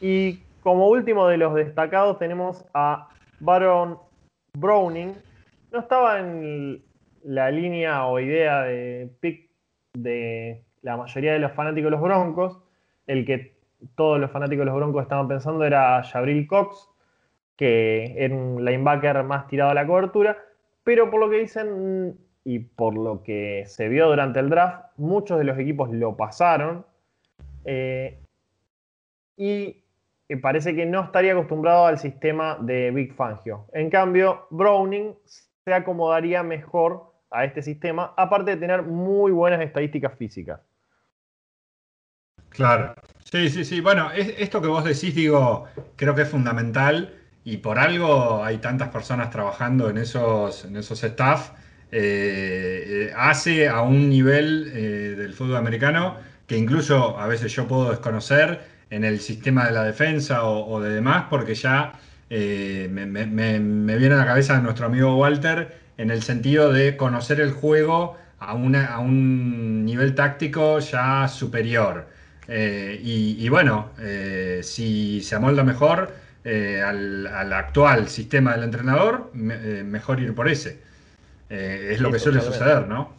[0.00, 3.08] Y como último de los destacados tenemos a
[3.40, 3.98] Baron
[4.54, 5.14] Browning.
[5.72, 6.82] No estaba en
[7.22, 9.50] la línea o idea de pick
[9.92, 12.58] de la mayoría de los fanáticos de los Broncos.
[13.06, 13.53] El que
[13.94, 16.88] todos los fanáticos de los Broncos estaban pensando era Jabril Cox,
[17.56, 20.38] que era un linebacker más tirado a la cobertura,
[20.82, 25.38] pero por lo que dicen y por lo que se vio durante el draft, muchos
[25.38, 26.84] de los equipos lo pasaron.
[27.64, 28.18] Eh,
[29.36, 29.82] y
[30.42, 33.66] parece que no estaría acostumbrado al sistema de Big Fangio.
[33.72, 40.14] En cambio, Browning se acomodaría mejor a este sistema, aparte de tener muy buenas estadísticas
[40.16, 40.60] físicas.
[42.50, 42.94] Claro,
[43.24, 43.80] sí, sí, sí.
[43.80, 45.66] Bueno, esto que vos decís, digo,
[45.96, 47.12] creo que es fundamental
[47.44, 51.50] y por algo hay tantas personas trabajando en esos, en esos staff.
[51.92, 56.16] Eh, eh, hace a un nivel eh, del fútbol americano
[56.46, 58.60] que incluso a veces yo puedo desconocer
[58.90, 61.92] en el sistema de la defensa o, de demás, porque ya
[62.28, 68.16] me, viene a la cabeza nuestro amigo Walter en el sentido de conocer el juego
[68.40, 72.06] a, un nivel táctico ya superior.
[72.48, 76.12] Eh, y, bueno, eh, si se amolda mejor
[76.44, 80.80] al, actual sistema del entrenador, mejor ir por ese.
[81.48, 83.12] es lo que suele suceder, ¿no?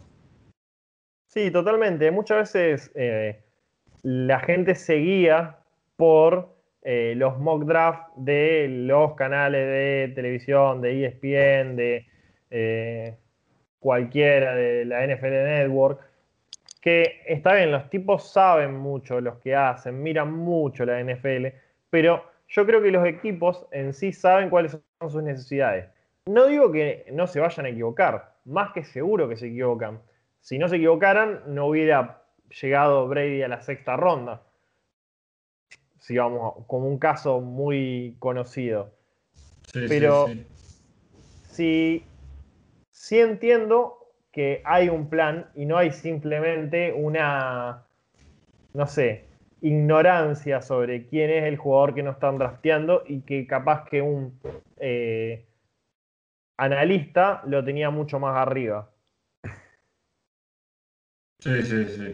[1.28, 2.10] Sí, totalmente.
[2.10, 2.92] Muchas veces
[4.02, 5.58] la gente seguía
[5.96, 6.56] por
[6.88, 12.06] eh, los mock draft de los canales de televisión, de ESPN, de
[12.50, 13.16] eh,
[13.80, 16.00] cualquiera de la NFL Network,
[16.86, 21.46] que está bien, los tipos saben mucho los que hacen, miran mucho la NFL,
[21.90, 25.88] pero yo creo que los equipos en sí saben cuáles son sus necesidades.
[26.26, 30.00] No digo que no se vayan a equivocar, más que seguro que se equivocan.
[30.40, 32.22] Si no se equivocaran, no hubiera
[32.62, 34.44] llegado Brady a la sexta ronda
[36.08, 38.94] digamos, como un caso muy conocido.
[39.72, 40.28] Pero
[41.48, 42.04] sí,
[42.92, 43.95] sí, entiendo
[44.36, 47.84] que hay un plan y no hay simplemente una,
[48.74, 49.24] no sé,
[49.62, 54.38] ignorancia sobre quién es el jugador que no están drafteando y que capaz que un
[54.76, 55.46] eh,
[56.58, 58.90] analista lo tenía mucho más arriba.
[61.38, 62.12] Sí, sí, sí.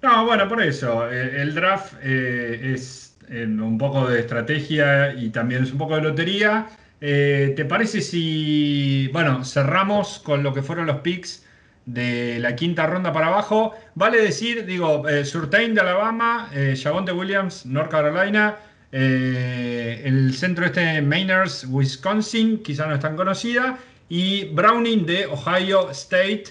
[0.00, 5.64] No, bueno, por eso, eh, el draft eh, es un poco de estrategia y también
[5.64, 6.68] es un poco de lotería.
[7.00, 11.47] ¿Te parece si, bueno, cerramos con lo que fueron los picks
[11.88, 13.74] de la quinta ronda para abajo?
[13.94, 16.74] Vale decir, digo, eh, Surtain de Alabama, eh,
[17.14, 18.56] Williams, North Carolina,
[18.92, 23.78] eh, el centro este Mainers, Wisconsin, quizá no es tan conocida,
[24.10, 26.44] y Browning de Ohio State,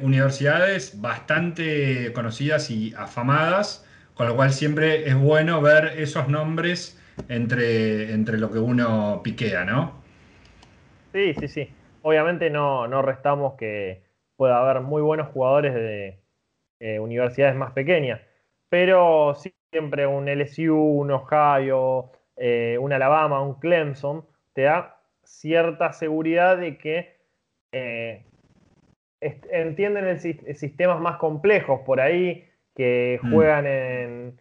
[0.00, 3.86] universidades bastante conocidas y afamadas.
[4.14, 6.98] Con lo cual siempre es bueno ver esos nombres
[7.28, 10.00] entre, entre lo que uno piquea, ¿no?
[11.12, 11.68] Sí, sí, sí.
[12.02, 14.02] Obviamente no, no restamos que
[14.42, 16.18] pueda haber muy buenos jugadores de
[16.80, 18.20] eh, universidades más pequeñas,
[18.68, 19.36] pero
[19.70, 26.76] siempre un LSU, un Ohio, eh, un Alabama, un Clemson, te da cierta seguridad de
[26.76, 27.20] que
[27.70, 28.24] eh,
[29.20, 31.82] entienden el, sistemas más complejos.
[31.86, 33.32] Por ahí que mm.
[33.32, 34.40] juegan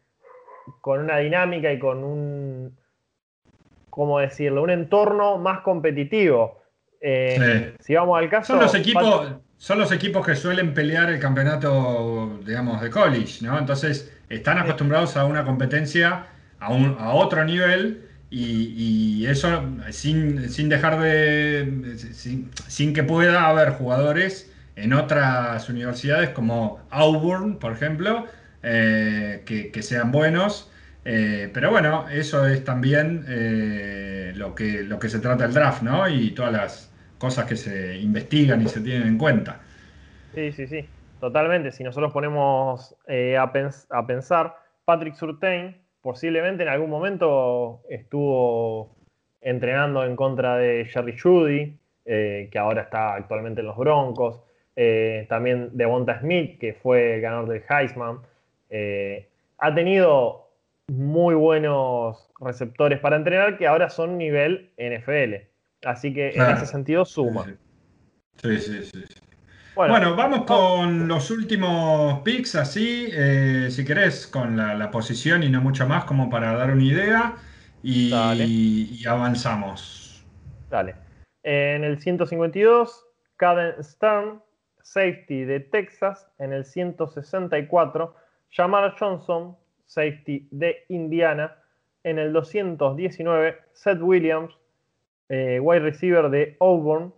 [0.81, 2.75] con una dinámica y con un,
[3.91, 4.63] ¿cómo decirlo?
[4.63, 6.59] Un entorno más competitivo.
[7.01, 8.53] Eh, si vamos al caso...
[8.53, 13.59] Son los, equipos, son los equipos que suelen pelear el campeonato, digamos, de college, ¿no?
[13.59, 16.25] Entonces están acostumbrados a una competencia
[16.59, 21.95] a, un, a otro nivel y, eso sin, sin, dejar de...
[22.11, 28.25] Sin, sin que pueda haber jugadores en otras universidades como Auburn, por ejemplo,
[28.63, 30.71] eh, que, sean buenos.
[31.05, 35.83] Eh, pero bueno, eso es también eh, lo, que, lo que se trata el draft,
[35.83, 36.09] ¿no?
[36.09, 36.90] Y todas las
[37.21, 39.61] cosas que se investigan y se tienen en cuenta.
[40.33, 40.85] Sí, sí, sí,
[41.19, 41.71] totalmente.
[41.71, 48.95] Si nosotros ponemos a, a, pensar, Patrick Surtain posiblemente en algún momento estuvo
[49.39, 54.41] entrenando en contra de Jerry Judy, que ahora está actualmente en los Broncos.
[54.75, 58.19] Eh, también Devonta Smith, que fue ganador del Heisman.
[58.69, 60.49] Eh, ha tenido
[60.87, 65.50] muy buenos receptores para entrenar que ahora son nivel NFL.
[65.83, 67.45] Así que en ese sentido suma.
[68.41, 69.03] Sí, sí, sí.
[69.75, 75.61] Bueno, vamos con los últimos picks así, eh, si querés, con la, posición y no
[75.61, 77.35] mucho más como para dar una idea
[77.81, 80.25] y, y avanzamos.
[80.69, 80.95] Dale.
[81.43, 83.05] En el 152,
[83.37, 84.41] Caden Stern
[84.83, 88.15] safety de Texas en el 164,
[88.49, 91.55] Jamar Johnson, safety de Indiana
[92.03, 94.57] en el 219, Seth Williams,
[95.31, 97.13] eh, wide receiver de Auburn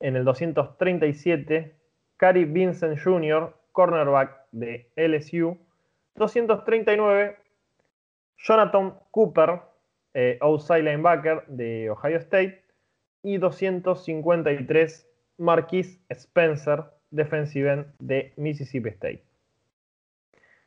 [0.00, 1.74] en el 237,
[2.18, 5.56] Cary Vincent Jr., cornerback de LSU,
[6.16, 7.38] 239,
[8.36, 9.62] Jonathan Cooper,
[10.12, 12.62] eh, outside linebacker de Ohio State,
[13.22, 15.06] y 253,
[15.38, 19.24] Marquis Spencer, defensive end de Mississippi State.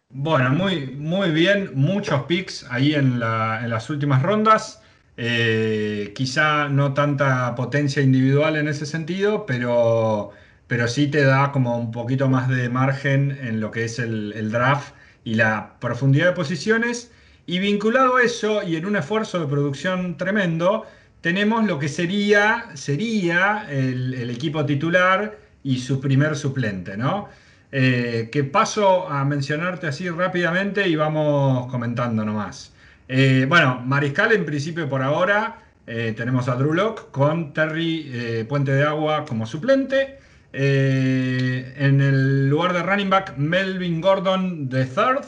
[0.09, 4.83] Bueno, muy, muy bien, muchos picks ahí en, las últimas rondas.
[5.22, 10.32] Eh, quizá no tanta potencia individual en ese sentido, pero,
[10.67, 14.51] pero sí te da como un poquito más de margen en lo que es el,
[14.51, 14.93] draft
[15.26, 17.11] y la profundidad de posiciones.
[17.45, 20.86] Y vinculado a eso y en un esfuerzo de producción tremendo,
[21.22, 27.30] tenemos lo que sería, sería el equipo titular y su primer suplente, ¿no?
[27.72, 32.74] Eh, que paso a mencionarte así rápidamente y vamos comentando nomás.
[33.10, 38.72] Eh, bueno, Mariscal en principio por ahora eh, tenemos a Drew Locke con Terry Puente
[38.72, 40.20] de Agua como suplente.
[40.51, 45.26] Eh, en el lugar de running back, Melvin Gordon de third.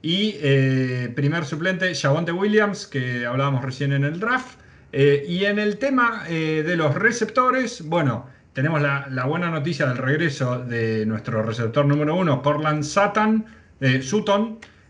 [0.00, 4.60] Y eh, primer suplente, Javonte Williams, que hablábamos recién en el draft.
[4.92, 10.60] Eh, y en el tema de los receptores, bueno, tenemos la, buena noticia del regreso
[10.60, 13.44] de nuestro receptor número uno, Corland Sutton,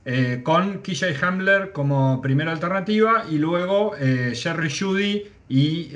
[0.09, 5.91] Sutton con KJ Hamler como primera alternativa y luego Jerry Judy y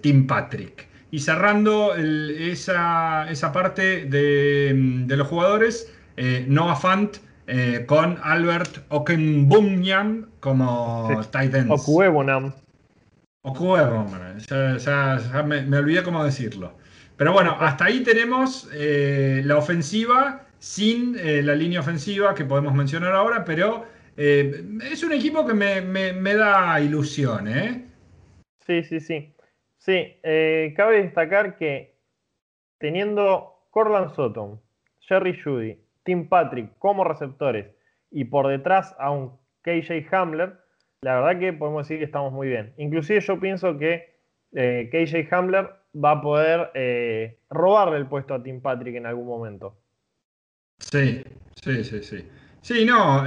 [0.00, 0.88] Tim Patrick.
[1.10, 11.08] Y cerrando esa, parte de, los jugadores, eh, Noah Fant eh, con Albert Okenbumyan como
[11.22, 11.28] sí.
[11.32, 11.70] tight end.
[11.70, 12.52] Okuebonam.
[14.50, 16.74] ya, ya, me, olvidé cómo decirlo.
[17.16, 23.12] Pero bueno, hasta ahí tenemos eh, la ofensiva sin la línea ofensiva que podemos mencionar
[23.12, 23.86] ahora, pero
[24.16, 27.84] es un equipo que me, me da ilusión, ¿eh?
[28.66, 29.34] Sí, sí, sí.
[29.78, 31.94] Sí, eh, cabe destacar que
[32.78, 34.60] teniendo Corland Sutton,
[35.00, 37.74] Jerry Judy, Tim Patrick como receptores
[38.10, 40.58] y por detrás a un KJ Hamler,
[41.00, 42.74] la verdad que podemos decir que estamos muy bien.
[42.76, 44.14] Inclusive yo pienso que
[44.52, 49.26] eh, KJ Hamler va a poder eh, robarle el puesto a Tim Patrick en algún
[49.26, 49.77] momento.
[50.78, 51.22] Sí,
[51.62, 52.24] sí, sí, sí.
[52.62, 53.24] Sí, no,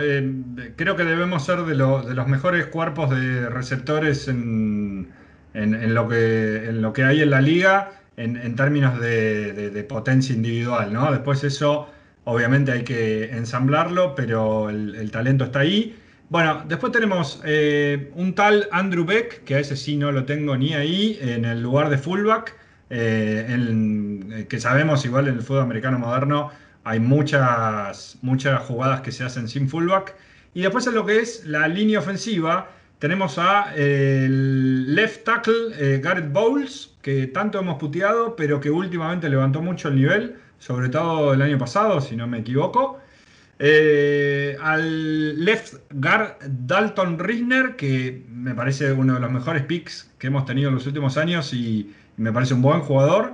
[0.75, 5.07] creo que debemos ser de, los mejores cuerpos de receptores en,
[5.53, 11.11] lo, que, hay en la liga en, términos de, potencia individual, ¿no?
[11.11, 11.89] Después eso
[12.25, 15.97] obviamente hay que ensamblarlo, pero el, talento está ahí.
[16.29, 20.55] Bueno, después tenemos eh, un tal Andrew Beck, que a ese sí no lo tengo
[20.55, 22.55] ni ahí, en el lugar de fullback,
[22.89, 26.51] eh, en, que sabemos igual en el fútbol americano moderno
[26.83, 30.15] hay muchas, muchas jugadas que se hacen sin fullback.
[30.53, 32.69] Y después en lo que es la línea ofensiva,
[32.99, 39.29] tenemos a el left tackle eh, Garrett Bowles, que tanto hemos puteado, pero que últimamente
[39.29, 42.99] levantó mucho el nivel, sobre todo el año pasado, si no me equivoco.
[43.57, 50.27] Eh, al left guard Dalton Risner, que me parece uno de los mejores picks que
[50.27, 53.33] hemos tenido en los últimos años y me parece un buen jugador.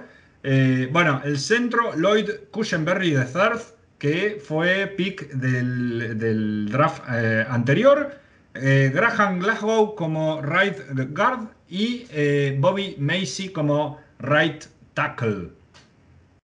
[0.50, 3.60] Eh, bueno, el centro Lloyd Cushenberry de third,
[4.00, 7.04] que fue pick del, draft
[7.50, 8.12] anterior.
[8.56, 10.78] Eh, Graham Glasgow como right
[11.14, 15.50] guard y eh, Bobby Macy como right tackle.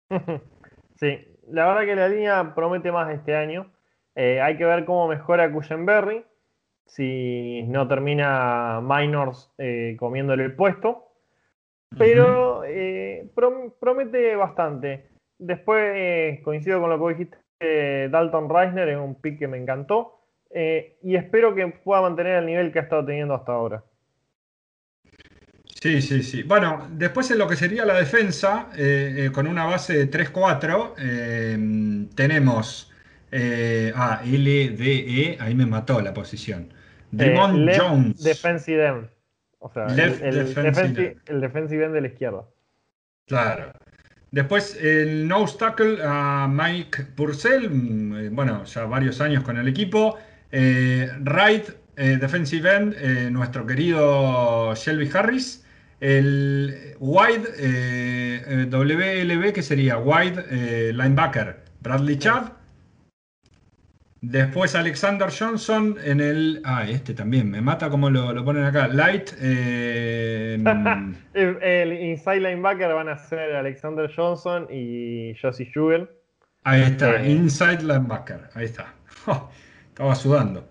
[0.97, 3.69] Sí, la verdad que la línea promete más este año.
[4.15, 6.25] Eh, hay que ver cómo mejora Cushenberry.
[6.85, 9.51] Si no termina Minors
[9.97, 11.11] comiéndole el puesto.
[11.97, 12.63] Pero
[13.33, 15.09] promete bastante.
[15.37, 20.15] Después coincido con lo que dijiste, Dalton Reisner es un pick que me encantó.
[20.57, 23.83] Eh, y espero que pueda mantener el nivel que ha estado teniendo hasta ahora.
[25.81, 26.43] Sí, sí, sí.
[26.43, 32.15] Bueno, después en lo que sería la defensa, eh, eh, con una base de 3-4,
[32.15, 32.89] tenemos
[33.95, 36.73] ah, LDE, ahí me mató la posición.
[37.11, 38.23] Demon Jones.
[38.23, 39.09] Defensive end.
[39.59, 42.45] O sea, el, defensive, end de la izquierda.
[43.27, 43.71] Claro.
[44.31, 50.17] Después el nose tackle a Mike Purcell, mm, bueno, ya varios años con el equipo.
[50.51, 55.63] Eh, right eh, defensive end, eh, nuestro querido Shelby Harris.
[56.01, 62.51] El wide WLB, que sería wide linebacker, Bradley Chubb.
[64.27, 66.59] Después Alexander Johnson en el.
[66.65, 68.87] Ah, este también, me mata como lo, ponen acá.
[68.87, 69.33] Light.
[69.39, 70.63] el,
[71.93, 76.09] inside linebacker van a ser Alexander Johnson y Josie Jubel.
[76.63, 78.49] Ahí está, inside linebacker.
[78.55, 78.95] Ahí está.
[79.89, 80.67] Estaba sudando.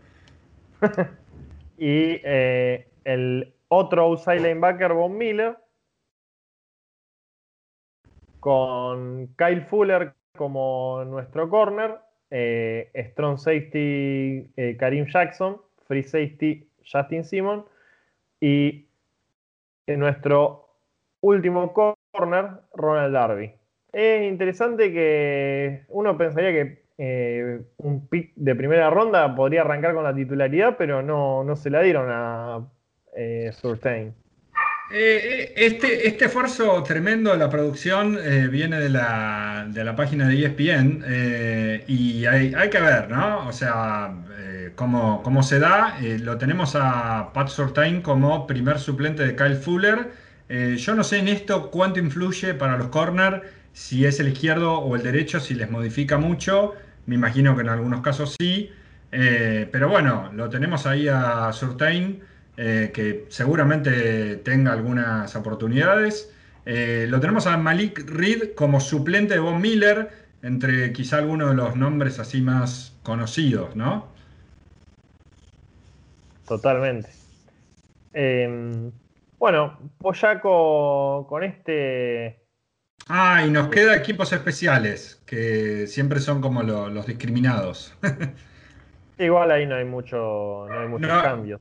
[1.79, 5.57] y eh, el otro outside linebacker, Von Miller,
[8.41, 12.01] con Kyle Fuller como nuestro corner,
[12.37, 15.57] eh, strong safety eh, Karim Jackson,
[15.87, 17.65] free safety Justin Simon
[18.41, 18.89] y
[19.87, 20.69] en nuestro
[21.21, 23.53] último corner, Ronald Darby.
[23.93, 30.03] Es interesante que uno pensaría que eh, un pick de primera ronda podría arrancar con
[30.03, 32.69] la titularidad, pero no, no se la dieron a
[33.15, 34.13] eh, Surtain.
[34.91, 38.19] Eh, este, este esfuerzo tremendo de la producción
[38.51, 41.05] viene de la, página de ESPN
[41.89, 43.49] y hay, que ver, ¿no?
[43.49, 44.15] O sea,
[44.75, 45.97] cómo, se da.
[46.21, 50.13] lo tenemos a Pat Surtain como primer suplente de Kyle Fuller.
[50.77, 53.43] yo no sé en esto cuánto influye para los corners
[53.75, 56.75] si es el izquierdo o el derecho, si les modifica mucho.
[57.07, 58.71] Me imagino que en algunos casos sí.
[59.13, 62.23] Eh, pero bueno, lo tenemos ahí a Surtain,
[62.57, 66.33] eh, que seguramente tenga algunas oportunidades.
[66.67, 70.09] Eh, lo tenemos a Malik Reed como suplente de Von Miller,
[70.43, 74.09] entre quizá algunos de los nombres así más conocidos, ¿no?
[76.47, 77.11] Totalmente.
[78.13, 78.93] Em,
[79.39, 82.41] bueno, pues ya con, este.
[83.09, 87.95] Ah, y nos queda equipos especiales, que siempre son como los discriminados.
[89.19, 91.61] Igual ahí no hay mucho, no hay muchos cambios.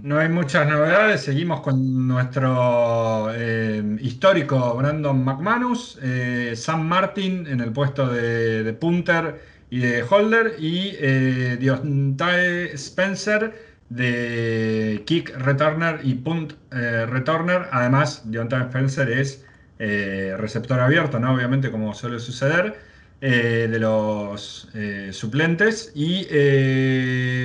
[0.00, 7.60] No hay muchas novedades, seguimos con nuestro eh, histórico Brandon McManus, eh, Sam Martin en
[7.60, 13.52] el puesto de, punter y de holder y eh, Diontae Spencer
[13.90, 17.68] de kick returner y punt returner.
[17.70, 19.44] Además, Diontae Spencer es
[19.78, 21.34] receptor abierto, ¿no?
[21.34, 22.90] obviamente como suele suceder.
[23.20, 24.68] de los
[25.12, 26.26] suplentes y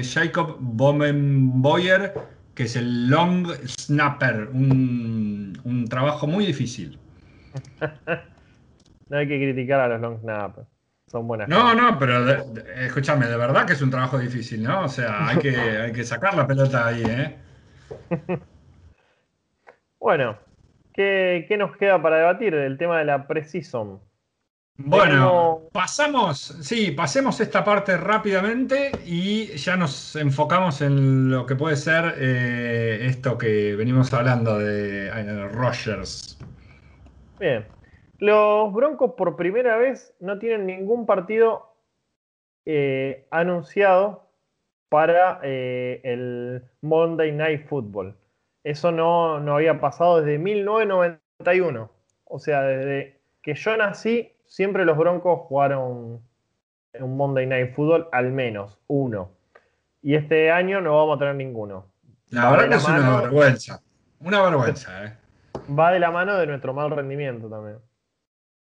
[0.01, 6.97] Jacob Bomenboyer que es el long snapper, un, trabajo muy difícil.
[9.09, 10.67] no hay que criticar a los long snappers.
[11.05, 11.47] Son buenas.
[11.47, 12.27] No, no, pero
[12.77, 14.85] escúchame, de verdad que es un trabajo difícil, ¿no?
[14.85, 17.37] O sea, hay que, hay que sacar la pelota ahí, ¿eh?
[19.99, 20.39] bueno,
[20.93, 22.55] ¿qué, ¿qué, nos queda para debatir?
[22.55, 23.99] El tema de la precision.
[24.80, 31.75] Bueno, pasamos, sí, pasemos esta parte rápidamente y ya nos enfocamos en lo que puede
[31.75, 36.38] ser eh, esto que venimos hablando de eh, Rogers.
[37.39, 37.65] Bien,
[38.19, 41.73] los Broncos por primera vez no tienen ningún partido
[42.65, 44.30] eh, anunciado
[44.89, 48.15] para el Monday Night Football.
[48.63, 51.89] Eso no, no había pasado desde 1991.
[52.25, 56.21] O sea, desde que yo nací siempre los Broncos jugaron
[56.93, 59.31] en un Monday Night Football al menos uno.
[60.01, 61.85] Y este año no vamos a tener ninguno.
[62.29, 63.81] La verdad que es una vergüenza.
[64.19, 65.17] Una vergüenza, ¿eh?
[65.77, 67.77] Va de la mano de nuestro mal rendimiento también.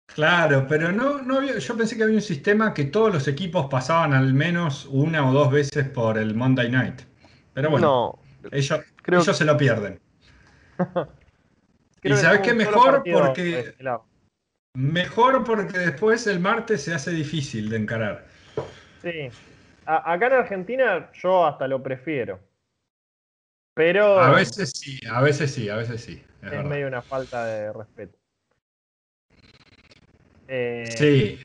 [0.06, 4.12] Claro, pero no, no yo pensé que había un sistema que todos los equipos pasaban
[4.12, 7.02] al menos una o dos veces por el Monday Night.
[7.54, 8.18] Pero bueno,
[8.50, 10.00] ellos, ellos se lo pierden.
[12.02, 13.74] y sabes qué mejor porque
[14.74, 18.26] Mejor porque después el martes se hace difícil de encarar.
[19.02, 19.30] Sí.
[19.84, 22.38] acá en Argentina yo hasta lo prefiero.
[23.74, 24.20] Pero.
[24.20, 26.22] A veces sí, a veces sí, a veces sí.
[26.42, 28.16] Es, medio una falta de respeto.
[30.46, 31.40] Eh, sí.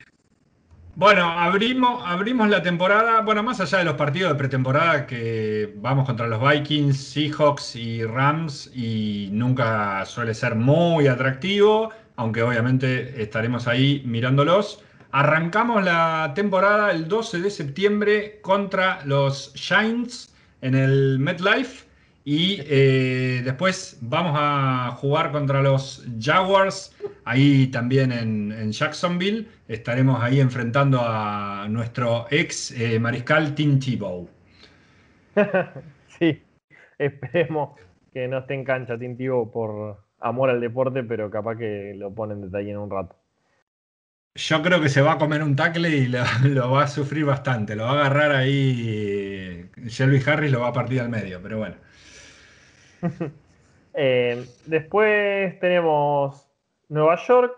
[0.95, 6.05] Bueno, abrimos, abrimos la temporada, bueno, más allá de los partidos de pretemporada que vamos
[6.05, 13.67] contra los Vikings, Seahawks y Rams y nunca suele ser muy atractivo aunque obviamente estaremos
[13.67, 14.83] ahí mirándolos.
[15.11, 21.85] Arrancamos la temporada el 12 de septiembre contra los Giants en el MetLife
[22.27, 29.47] y eh, después vamos a jugar contra los Jaguars ahí también en, Jacksonville.
[29.67, 34.27] Estaremos ahí enfrentando a nuestro ex eh, mariscal Tim Tebow.
[36.19, 36.41] sí,
[36.97, 37.79] esperemos
[38.11, 42.13] que no esté en cancha Tim Tebow por, amor al deporte, pero capaz que lo
[42.13, 43.15] pone en detalle en un rato.
[44.33, 47.75] Yo creo que se va a comer un tackle y lo, va a sufrir bastante.
[47.75, 49.69] Lo va a agarrar ahí.
[49.77, 51.75] Shelby Harris lo va a partir al medio, pero bueno.
[53.97, 56.51] Eh, después tenemos
[56.89, 57.57] Nueva York,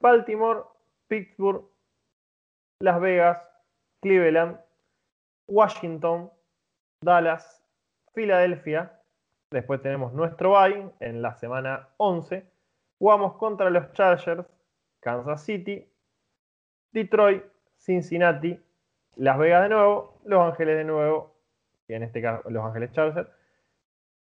[0.00, 0.60] Baltimore,
[1.08, 1.64] Pittsburgh,
[2.80, 3.38] Las Vegas,
[4.02, 4.58] Cleveland,
[5.46, 6.30] Washington,
[7.00, 7.64] Dallas,
[8.12, 8.97] Filadelfia,
[9.50, 12.44] Después tenemos nuestro bye en la semana 11.
[12.98, 14.44] Jugamos contra los Chargers,
[15.00, 15.86] Kansas City,
[16.92, 17.42] Detroit,
[17.78, 18.60] Cincinnati,
[19.16, 21.34] Las Vegas de nuevo, Los Ángeles de nuevo,
[21.88, 23.30] y en este caso Los Ángeles Chargers,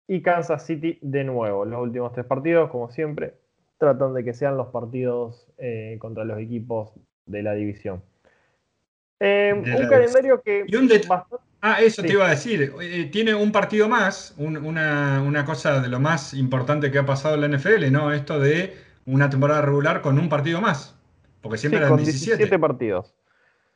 [0.08, 1.64] y Kansas City de nuevo.
[1.64, 3.34] Los últimos tres partidos, como siempre,
[3.78, 6.92] tratan de que sean los partidos eh, contra los equipos
[7.26, 8.02] de la división.
[9.26, 10.66] Eh, un calendario que...
[11.62, 12.74] Ah, eso te iba a decir.
[12.82, 17.40] Eh, tiene un partido más, una, cosa de lo más importante que ha pasado en
[17.40, 18.12] la NFL, ¿no?
[18.12, 20.94] Esto de una temporada regular con un partido más.
[21.40, 22.58] Porque siempre eran 17.
[22.58, 23.14] partidos.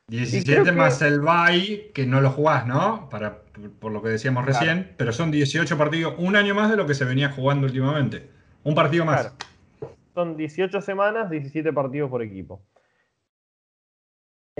[0.08, 3.08] 17 más el bye, que no lo jugás, ¿no?
[3.08, 3.38] Para,
[3.78, 6.94] por lo que decíamos recién, pero son 18 partidos, un año más de lo que
[6.94, 8.28] se venía jugando últimamente.
[8.64, 9.34] Un partido más.
[10.14, 12.60] Son 18 semanas, 17 partidos por equipo.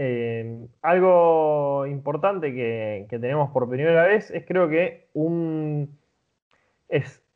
[0.00, 5.98] Eh, algo importante que, tenemos por primera vez es creo que un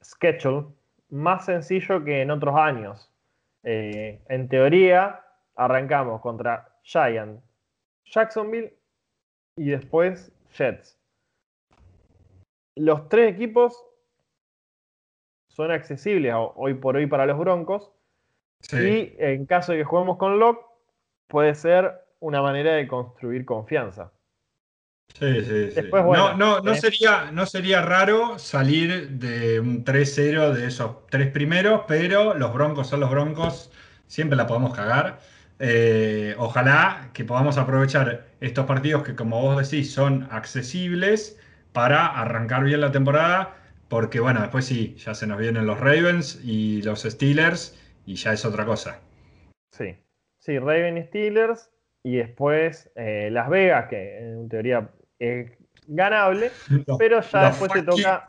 [0.00, 0.68] schedule
[1.10, 3.10] más sencillo que en otros años.
[3.64, 5.24] Eh, en teoría,
[5.56, 7.40] arrancamos contra Giant,
[8.04, 8.72] Jacksonville
[9.56, 10.96] y después Jets.
[12.76, 13.84] Los tres equipos
[15.48, 17.92] son accesibles hoy por hoy para los Broncos,
[18.70, 20.64] Y en caso de que juguemos con Locke,
[21.26, 24.12] puede ser una manera de construir confianza.
[25.18, 25.80] Sí, sí, sí.
[25.92, 31.82] no, no, no, sería, no sería raro salir de un 3-0 de esos tres primeros,
[31.86, 33.70] pero los Broncos son los Broncos,
[34.06, 35.20] siempre la podemos cagar.
[35.58, 41.38] Eh, ojalá que podamos aprovechar estos partidos que, como vos decís, son accesibles
[41.72, 43.56] para arrancar bien la temporada,
[43.88, 48.32] porque bueno, después sí, ya se nos vienen los Ravens y los Steelers y ya
[48.32, 49.00] es otra cosa.
[49.72, 49.96] Sí,
[50.38, 51.71] sí, Ravens y Steelers
[52.04, 55.50] y después eh, Las Vegas, que en teoría es
[55.86, 56.50] ganable,
[56.98, 58.28] pero ya después te toca.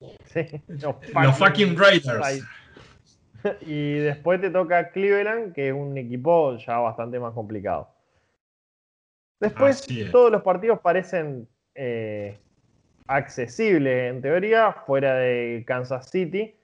[0.68, 2.44] los, fucking, Raiders.
[3.66, 7.92] Y después te toca Cleveland, que es un equipo ya bastante más complicado.
[9.40, 12.38] Después, todos los partidos parecen eh,
[13.08, 16.54] accesibles en teoría, fuera de Kansas City.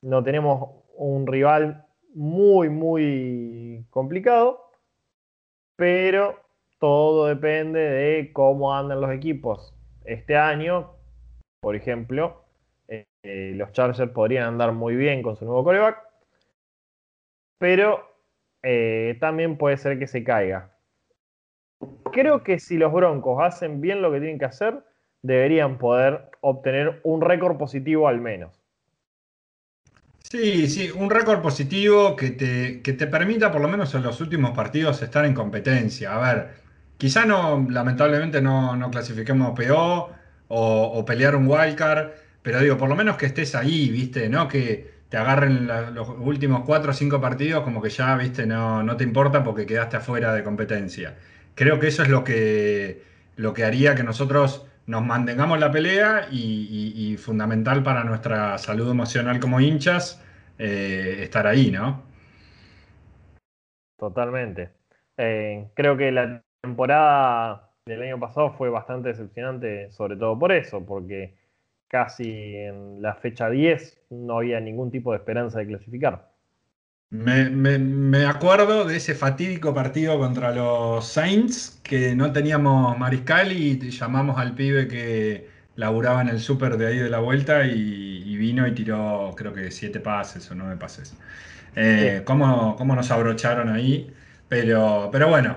[0.00, 1.84] No tenemos un rival
[2.14, 4.67] muy, muy complicado,
[5.78, 6.40] pero
[6.80, 9.72] todo depende de cómo andan los equipos.
[10.04, 10.90] Este año,
[11.60, 12.42] por ejemplo,
[12.88, 16.02] eh, los Chargers podrían andar muy bien con su nuevo coreback,
[17.58, 18.04] pero
[18.64, 20.76] eh, también puede ser que se caiga.
[22.10, 24.82] Creo que si los Broncos hacen bien lo que tienen que hacer,
[25.22, 28.57] deberían poder obtener un récord positivo al menos.
[30.30, 34.20] Sí, sí, un récord positivo que te, que te permita por lo menos en los
[34.20, 36.14] últimos partidos estar en competencia.
[36.14, 36.58] A ver,
[36.98, 40.10] Quizá no, lamentablemente no, no clasifiquemos PO
[40.50, 42.12] o, pelear un wildcard,
[42.42, 44.28] pero digo, por lo menos que estés ahí, ¿viste?
[44.30, 45.66] No que te agarren
[45.96, 48.46] los últimos cuatro o cinco partidos como que ya, ¿viste?
[48.46, 51.16] No, no te importa porque quedaste afuera de competencia.
[51.56, 53.04] Creo que eso es lo que,
[53.36, 59.38] lo que haría que nosotros nos mantengamos la pelea y, fundamental para nuestra salud emocional
[59.38, 60.24] como hinchas,
[60.58, 62.02] eh, estar ahí, ¿no?
[63.98, 64.70] Totalmente.
[65.16, 70.84] Eh, creo que la temporada del año pasado fue bastante decepcionante, sobre todo por eso,
[70.84, 71.36] porque
[71.86, 76.27] casi en la fecha 10 no había ningún tipo de esperanza de clasificar.
[77.10, 84.38] Me, acuerdo de ese fatídico partido contra los Saints, que no teníamos mariscal y llamamos
[84.38, 88.72] al pibe que laburaba en el súper de ahí de la vuelta y, vino y
[88.74, 91.14] tiró creo que siete pases o nueve pases.
[91.76, 94.12] Eh, ¿cómo, nos abrocharon ahí?
[94.48, 95.56] Pero, pero bueno,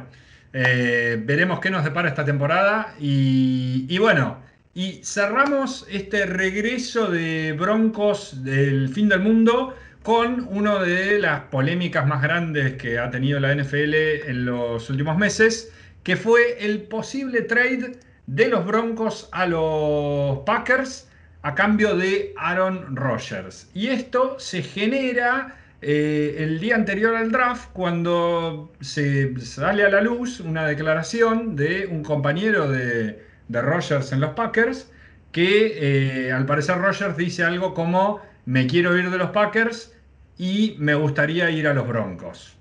[0.54, 2.96] eh, veremos qué nos depara esta temporada.
[3.00, 4.38] Y, bueno,
[4.74, 12.08] y cerramos este regreso de Broncos del fin del mundo con una de las polémicas
[12.08, 13.94] más grandes que ha tenido la NFL
[14.28, 15.72] en los últimos meses,
[16.04, 21.08] que fue el posible trade de los Broncos a los Packers
[21.44, 23.70] a cambio de Aaron Rodgers.
[23.74, 30.02] Y esto se genera eh, el día anterior al draft, cuando se sale a la
[30.02, 34.92] luz una declaración de un compañero de, de Rogers en los Packers,
[35.32, 39.96] que eh, al parecer Rogers dice algo como, me quiero ir de los Packers
[40.38, 42.58] y me gustaría ir a los Broncos.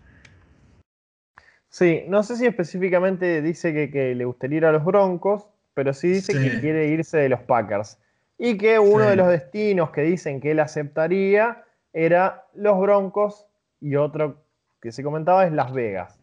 [1.68, 6.08] Sí, no sé si específicamente dice que, le gustaría ir a los Broncos, pero sí
[6.08, 7.98] dice que quiere irse de los Packers.
[8.36, 13.46] Y que uno de los destinos que dicen que él aceptaría era los Broncos
[13.80, 14.44] y otro
[14.80, 16.18] que se comentaba es Las Vegas.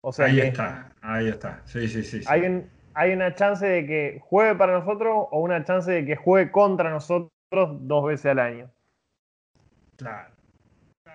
[0.00, 1.62] O sea ahí está, ahí está.
[1.64, 2.20] Sí, sí, sí.
[2.26, 6.50] Hay, hay una chance de que juegue para nosotros o una chance de que juegue
[6.52, 8.70] contra nosotros dos veces al año.
[9.96, 10.28] Claro.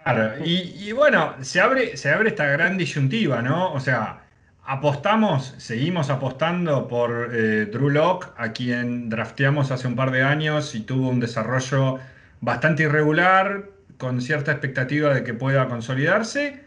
[0.04, 0.46] Claro.
[0.46, 3.74] Y, bueno, se abre, se abre esta gran disyuntiva, ¿no?
[3.74, 4.24] O sea,
[4.64, 10.74] apostamos, seguimos apostando por eh, Drew Locke, a quien drafteamos hace un par de años
[10.76, 12.00] y tuvo un desarrollo
[12.42, 16.64] bastante irregular, con cierta expectativa de que pueda consolidarse,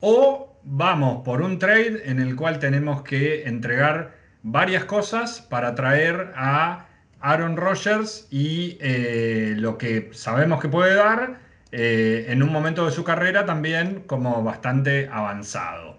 [0.00, 6.32] o vamos por un trade en el cual tenemos que entregar varias cosas para traer
[6.36, 6.86] a
[7.20, 12.92] Aaron Rodgers y eh, lo que sabemos que puede dar eh, en un momento de
[12.92, 15.98] su carrera también como bastante avanzado.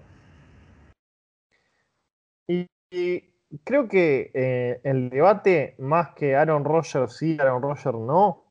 [2.47, 3.23] Y,
[3.63, 8.45] creo que eh, el debate más que Aaron Rodgers sí, Aaron Rodgers no,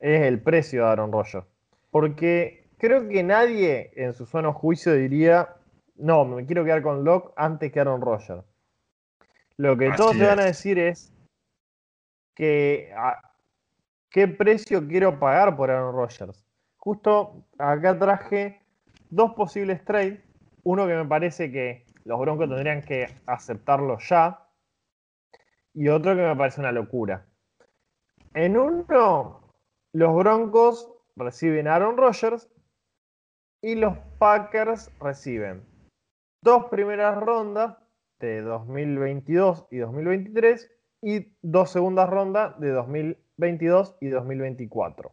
[0.00, 1.46] es el precio de Aaron Rodgers.
[1.90, 5.54] Porque creo que nadie en su sano juicio diría,
[5.94, 8.44] no, me quiero quedar con Locke antes que Aaron Rodgers.
[9.56, 11.12] Lo que todos te van a decir es
[12.34, 12.92] que
[14.10, 16.45] qué precio quiero pagar por Aaron Rodgers.
[16.86, 18.62] Justo acá traje
[19.10, 20.20] dos posibles trades.
[20.62, 24.48] Uno que me parece que los Broncos tendrían que aceptarlo ya.
[25.74, 27.26] Y otro que me parece una locura.
[28.34, 29.52] En uno,
[29.92, 32.48] los Broncos reciben a Aaron Rodgers
[33.62, 35.64] Y los Packers reciben
[36.40, 37.78] dos primeras rondas
[38.20, 40.70] de 2022 y 2023
[41.02, 45.10] y dos segundas rondas de 2022 y 2024.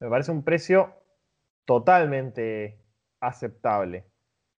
[0.00, 0.92] Me parece un precio
[1.64, 2.78] totalmente
[3.20, 4.04] aceptable.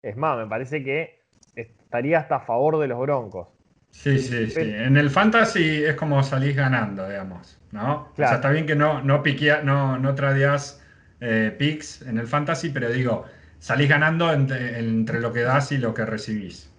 [0.03, 1.21] Es más, me parece que
[1.55, 3.49] estaría hasta a favor de los Broncos.
[3.91, 4.61] Sí, sí, sí.
[4.61, 8.09] En el fantasy es como salís ganando, digamos, ¿no?
[8.13, 9.23] O sea, está bien que no, no,
[9.63, 10.85] no, no tradeás
[11.21, 13.25] eh, picks en el fantasy, pero digo,
[13.61, 16.73] salís ganando entre, lo que das y lo que recibís.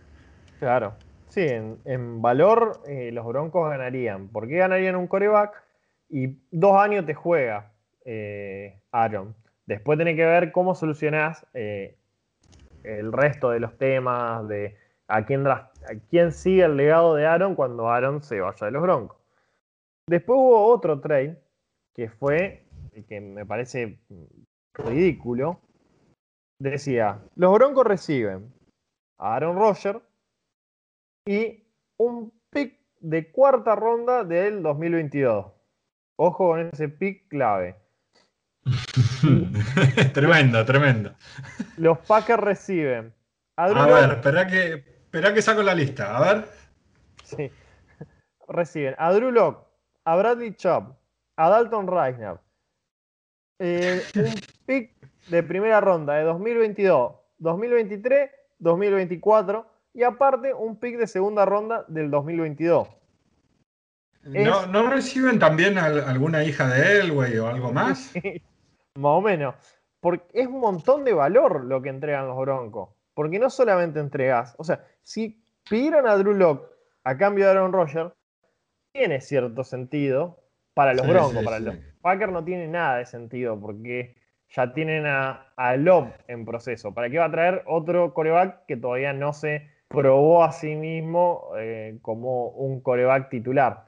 [0.59, 0.97] Claro.
[1.29, 4.27] Sí, en, valor eh, los Broncos ganarían.
[4.27, 5.63] ¿Por qué ganarían un coreback?
[6.09, 7.71] Y dos años te juega
[8.05, 9.35] eh, Aaron.
[9.67, 11.97] Después tiene que ver cómo solucionás eh,
[12.83, 15.71] el resto de los temas, de a quién, a
[16.09, 19.17] quién sigue el legado de Aaron cuando Aaron se vaya de los Broncos.
[20.07, 21.41] Después hubo otro trade
[21.93, 22.65] que fue,
[23.07, 23.99] que me parece
[24.73, 25.59] ridículo.
[26.59, 28.53] Decía, los Broncos reciben
[29.17, 30.01] a Aaron Rodgers
[31.27, 31.63] y
[31.97, 35.51] un pick de cuarta ronda del 2022.
[36.17, 37.75] Ojo con ese pick clave.
[40.13, 41.13] tremendo, tremendo.
[41.77, 43.13] Los Packers reciben.
[43.57, 46.17] A, ver, espera que, espera que saco la lista.
[46.17, 46.47] A ver.
[47.23, 47.51] Sí.
[48.47, 49.65] Reciben a Drew Locke,
[50.03, 50.95] a Bradley Chubb,
[51.37, 52.39] a Dalton Reisner.
[53.59, 54.33] Eh, un
[54.65, 54.93] pick
[55.29, 62.11] de primera ronda de 2022, 2023, 2024 y aparte un pick de segunda ronda del
[62.11, 62.89] 2022.
[64.23, 68.11] ¿No, ¿No, reciben también alguna hija de él, güey, o algo más?
[68.95, 69.55] Más o menos.
[69.99, 72.89] Porque es un montón de valor lo que entregan los Broncos.
[73.13, 76.69] Porque no solamente entregas, o sea, si pidieran a Drew Locke
[77.03, 78.11] a cambio de Aaron Rodgers,
[78.91, 80.39] tiene cierto sentido
[80.73, 84.15] para los Broncos, para los Packers no tiene nada de sentido porque
[84.49, 86.93] ya tienen a, a Love en proceso.
[86.93, 91.51] ¿Para qué va a traer otro coreback que todavía no se probó a sí mismo
[91.57, 93.85] eh, como un coreback titular.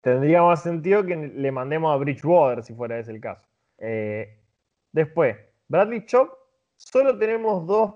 [0.00, 3.46] Tendría más sentido que le mandemos a Bridgewater si fuera ese el caso.
[3.78, 4.38] Eh,
[4.92, 5.36] después,
[5.68, 6.30] Bradley Chop,
[6.76, 7.94] solo tenemos dos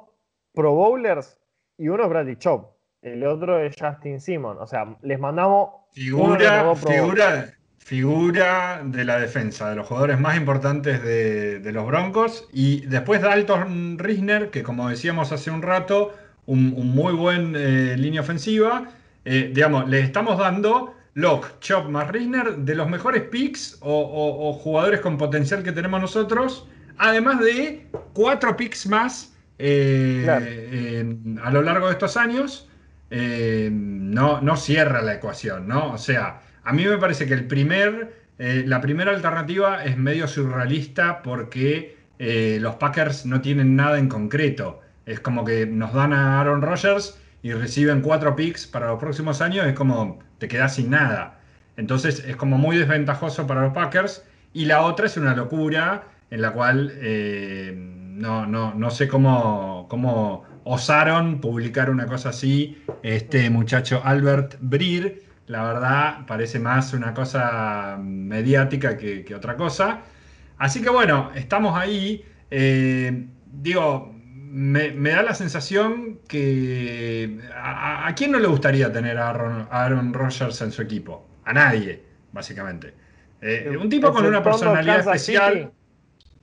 [0.52, 1.38] Pro Bowlers
[1.76, 2.76] y uno es Bradley Chop.
[3.02, 4.56] El otro es Justin Simon.
[4.58, 5.70] O sea, les mandamos.
[5.92, 12.48] Figura, figura, figura de la defensa, de los jugadores más importantes de, de los Broncos.
[12.52, 16.12] Y después Dalton Risner, que como decíamos hace un rato,
[16.48, 18.88] un, muy buen eh, línea ofensiva.
[19.24, 25.00] Eh, digamos, le estamos dando Locke, Chop más Risner de los mejores picks o, jugadores
[25.00, 31.04] con potencial que tenemos nosotros, además de cuatro picks más eh,
[31.42, 32.68] a lo largo de estos años.
[33.10, 35.92] no, no cierra la ecuación, ¿no?
[35.92, 41.20] O sea, a mí me parece que el primer, la primera alternativa es medio surrealista
[41.24, 41.96] porque
[42.60, 44.82] los Packers no tienen nada en concreto.
[45.04, 49.40] Es como que nos dan a Aaron Rodgers y reciben cuatro picks para los próximos
[49.40, 51.38] años, es como te quedas sin nada.
[51.76, 54.24] Entonces es como muy desventajoso para los Packers.
[54.52, 60.44] Y la otra es una locura en la cual eh, no, no, sé cómo, cómo
[60.64, 62.82] osaron publicar una cosa así.
[63.02, 70.00] Este muchacho Albert Breer, la verdad, parece más una cosa mediática que, otra cosa.
[70.58, 72.24] Así que bueno, estamos ahí.
[72.50, 74.17] Eh, digo,
[74.50, 80.72] me, da la sensación que a, quién no le gustaría tener a Aaron, Rodgers en
[80.72, 81.26] su equipo?
[81.44, 82.94] A nadie, básicamente.
[83.40, 85.70] Eh, un tipo con una personalidad especial.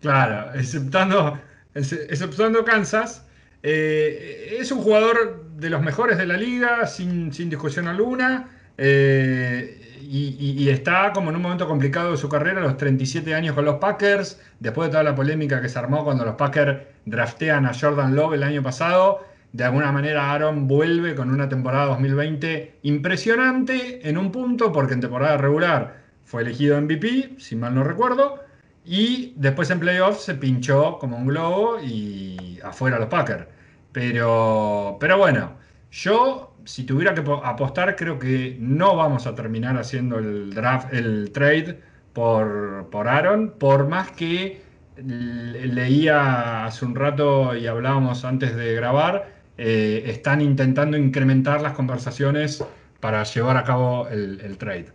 [0.01, 1.39] Claro, exceptando,
[1.73, 3.25] exceptuando Kansas.
[3.63, 8.49] Eh, es un jugador de los mejores de la liga, sin, discusión alguna.
[8.77, 13.65] Eh, y, está como en un momento complicado de su carrera, los 37 años con
[13.65, 17.73] los Packers, después de toda la polémica que se armó cuando los Packers draftean a
[17.73, 19.25] Jordan Love el año pasado.
[19.53, 25.01] De alguna manera Aaron vuelve con una temporada 2020 impresionante en un punto, porque en
[25.01, 28.43] temporada regular fue elegido MVP, si mal no recuerdo,
[28.83, 33.47] y después en playoffs se pinchó como un globo y afuera los Packers.
[33.91, 35.53] Pero, pero bueno,
[35.91, 41.31] yo si tuviera que apostar, creo que no vamos a terminar haciendo el draft, el
[41.31, 41.79] trade
[42.13, 44.64] por, por Aaron, por más que
[44.97, 49.27] leía hace un rato y hablábamos antes de grabar,
[49.57, 52.65] eh, están intentando incrementar las conversaciones
[52.99, 54.91] para llevar a cabo el, trade.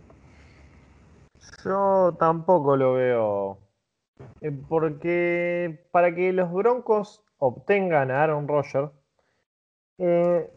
[1.63, 3.57] Yo tampoco lo veo.
[4.41, 8.91] Eh, porque para que los Broncos obtengan a Aaron Rodgers,
[9.97, 10.49] eh,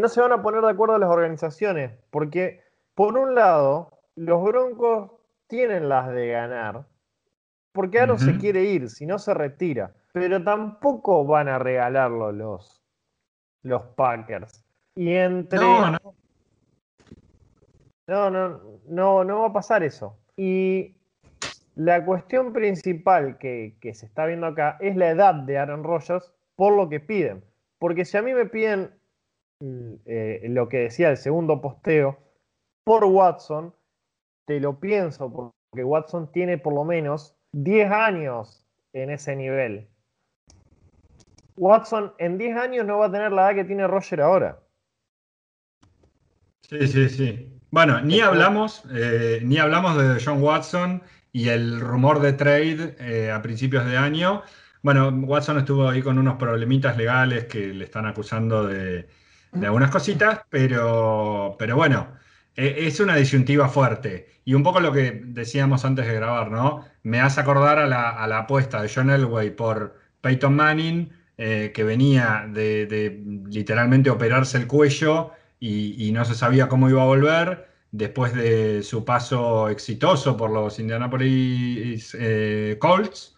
[0.00, 2.60] no se van a poner de acuerdo las organizaciones, porque
[2.94, 5.12] por un lado, los Broncos
[5.46, 6.84] tienen las de ganar,
[7.72, 9.92] porque Aaron se quiere ir, si no se retira.
[10.12, 12.82] pero tampoco van a regalarlo los,
[13.62, 14.64] los Packers.
[14.94, 15.58] Y entre.
[15.58, 15.98] No, no.
[18.06, 20.18] No, no, no, no va a pasar eso.
[20.36, 20.96] Y
[21.76, 26.32] la cuestión principal que, que se está viendo acá es la edad de Aaron Rodgers
[26.56, 27.44] por lo que piden.
[27.78, 28.90] Porque si a mí me piden
[29.60, 32.18] mm, eh, lo que decía el segundo posteo
[32.84, 33.74] por Watson,
[34.46, 39.88] te lo pienso, porque Watson tiene por lo menos 10 años en ese nivel.
[41.56, 44.58] Watson en 10 años no va a tener la edad que tiene Roger ahora.
[46.62, 47.60] Sí, sí, sí.
[47.70, 53.30] Bueno, ni hablamos, eh, ni hablamos de John Watson y el rumor de trade eh,
[53.30, 54.42] a principios de año.
[54.82, 59.08] Bueno, Watson estuvo ahí con unos problemitas legales que le están acusando de,
[59.52, 62.08] de algunas cositas, pero, pero bueno,
[62.56, 64.28] es una disyuntiva fuerte.
[64.44, 66.84] Y un poco lo que decíamos antes de grabar, ¿no?
[67.02, 72.46] Me hace acordar a la, apuesta de John Elway por Peyton Manning, eh, que venía
[72.52, 78.34] de, de literalmente operarse el cuello y, no se sabía cómo iba a volver después
[78.34, 83.36] de su paso exitoso por los Indianapolis eh, Colts.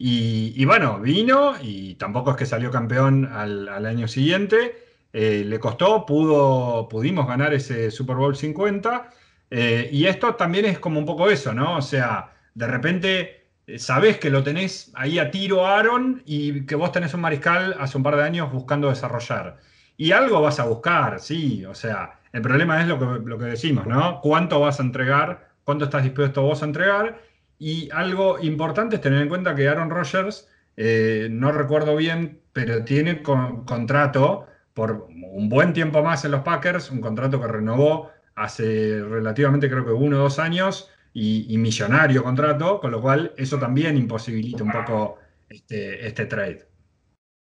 [0.00, 4.87] Y, bueno, vino y tampoco es que salió campeón al, año siguiente.
[5.12, 9.10] Eh, le costó, pudo, pudimos ganar ese Super Bowl 50.
[9.50, 11.76] Eh, y esto también es como un poco eso, ¿no?
[11.76, 13.38] O sea, de repente
[13.76, 17.96] sabés que lo tenés ahí a tiro Aaron y que vos tenés un mariscal hace
[17.96, 19.58] un par de años buscando desarrollar.
[19.96, 23.46] Y algo vas a buscar, sí, o sea, el problema es lo que, lo que
[23.46, 24.20] decimos, ¿no?
[24.20, 25.48] ¿Cuánto vas a entregar?
[25.64, 27.20] ¿Cuánto estás dispuesto vos a entregar?
[27.58, 32.84] Y algo importante es tener en cuenta que Aaron Rodgers, eh, no recuerdo bien, pero
[32.84, 34.46] tiene contrato
[34.78, 39.84] por un buen tiempo más en los Packers, un contrato que renovó hace relativamente creo
[39.84, 44.70] que uno o dos años y, millonario contrato, con lo cual eso también imposibilita un
[44.70, 45.18] poco
[45.48, 46.68] este, este trade.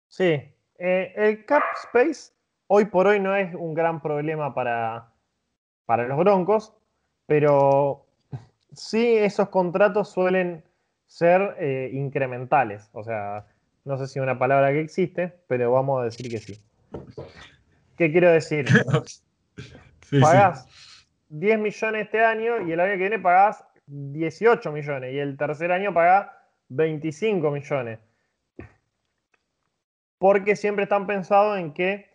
[0.09, 0.33] Sí,
[0.79, 2.33] eh, el cap space
[2.69, 5.13] hoy por hoy no es un gran problema para,
[5.85, 6.73] para los Broncos,
[7.27, 8.07] pero
[8.73, 10.65] sí esos contratos suelen
[11.05, 12.89] ser eh, incrementales.
[12.93, 13.45] O sea,
[13.85, 16.66] no sé si es una palabra que existe, pero vamos a decir que sí.
[17.97, 18.67] ¿Qué quiero decir?
[20.21, 20.69] pagás
[21.29, 25.73] 10 millones este año y el año que viene pagás 18 millones y el tercer
[25.73, 26.29] año pagás
[26.69, 27.99] 25 millones.
[30.19, 32.11] Porque siempre están pensados en que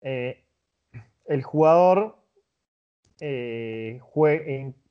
[0.00, 0.44] eh,
[1.26, 2.18] el jugador
[3.20, 4.00] eh,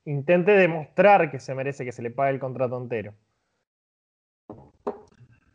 [0.04, 3.14] intente demostrar que se merece que se le pague el contrato entero.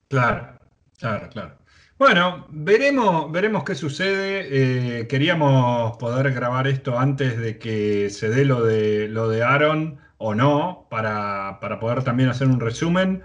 [0.08, 0.60] Claro,
[0.98, 1.59] claro, claro.
[2.00, 5.00] Bueno, veremos, veremos qué sucede.
[5.02, 10.00] Eh, queríamos poder grabar esto antes de que se dé lo de, lo de Aaron
[10.18, 13.24] o no, para, poder también hacer un resumen.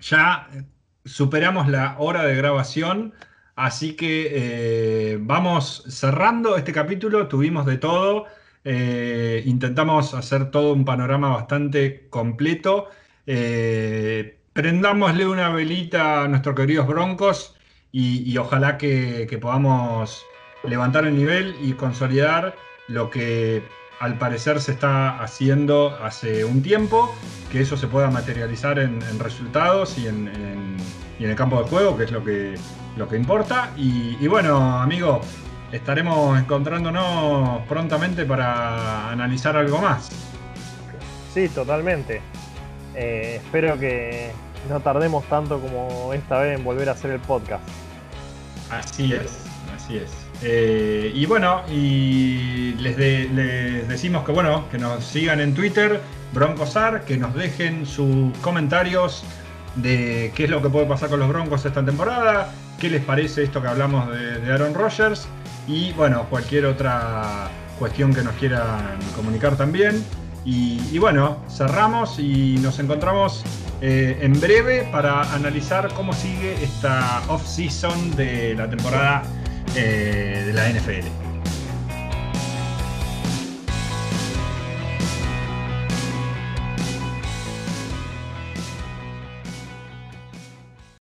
[0.00, 0.48] ya
[1.04, 3.14] superamos la hora de grabación.
[3.56, 8.26] Así que eh, vamos cerrando este capítulo, tuvimos de todo,
[8.64, 12.88] eh, intentamos hacer todo un panorama bastante completo.
[13.26, 17.54] Eh, prendámosle una velita a nuestros queridos broncos
[17.92, 20.24] y, ojalá que, podamos
[20.64, 22.56] levantar el nivel y consolidar
[22.88, 23.62] lo que
[24.00, 27.14] al parecer se está haciendo hace un tiempo,
[27.52, 30.30] que eso se pueda materializar en, resultados y en,
[31.18, 32.56] y en el campo de juego, que es lo que
[32.96, 33.70] lo que importa.
[33.76, 35.20] Y, bueno, amigo,
[35.72, 40.10] estaremos encontrándonos prontamente para analizar algo más.
[41.32, 42.20] Sí, totalmente.
[42.94, 44.30] Eh, espero que
[44.68, 47.62] no tardemos tanto como esta vez en volver a hacer el podcast.
[48.70, 49.44] Así es,
[49.74, 50.10] así es.
[50.42, 52.96] Eh, y bueno, y les,
[53.88, 56.00] decimos que bueno, que nos sigan en Twitter,
[56.32, 59.24] Broncosar, que nos dejen sus comentarios
[59.76, 63.42] de qué es lo que puede pasar con los Broncos esta temporada, qué les parece
[63.42, 65.26] esto que hablamos de, Aaron Rodgers
[65.66, 67.48] y bueno, cualquier otra
[67.78, 70.04] cuestión que nos quieran comunicar también.
[70.44, 73.42] Y, bueno, cerramos y nos encontramos
[73.80, 79.22] eh, en breve para analizar cómo sigue esta off-season de la temporada
[79.74, 81.23] eh, de la NFL.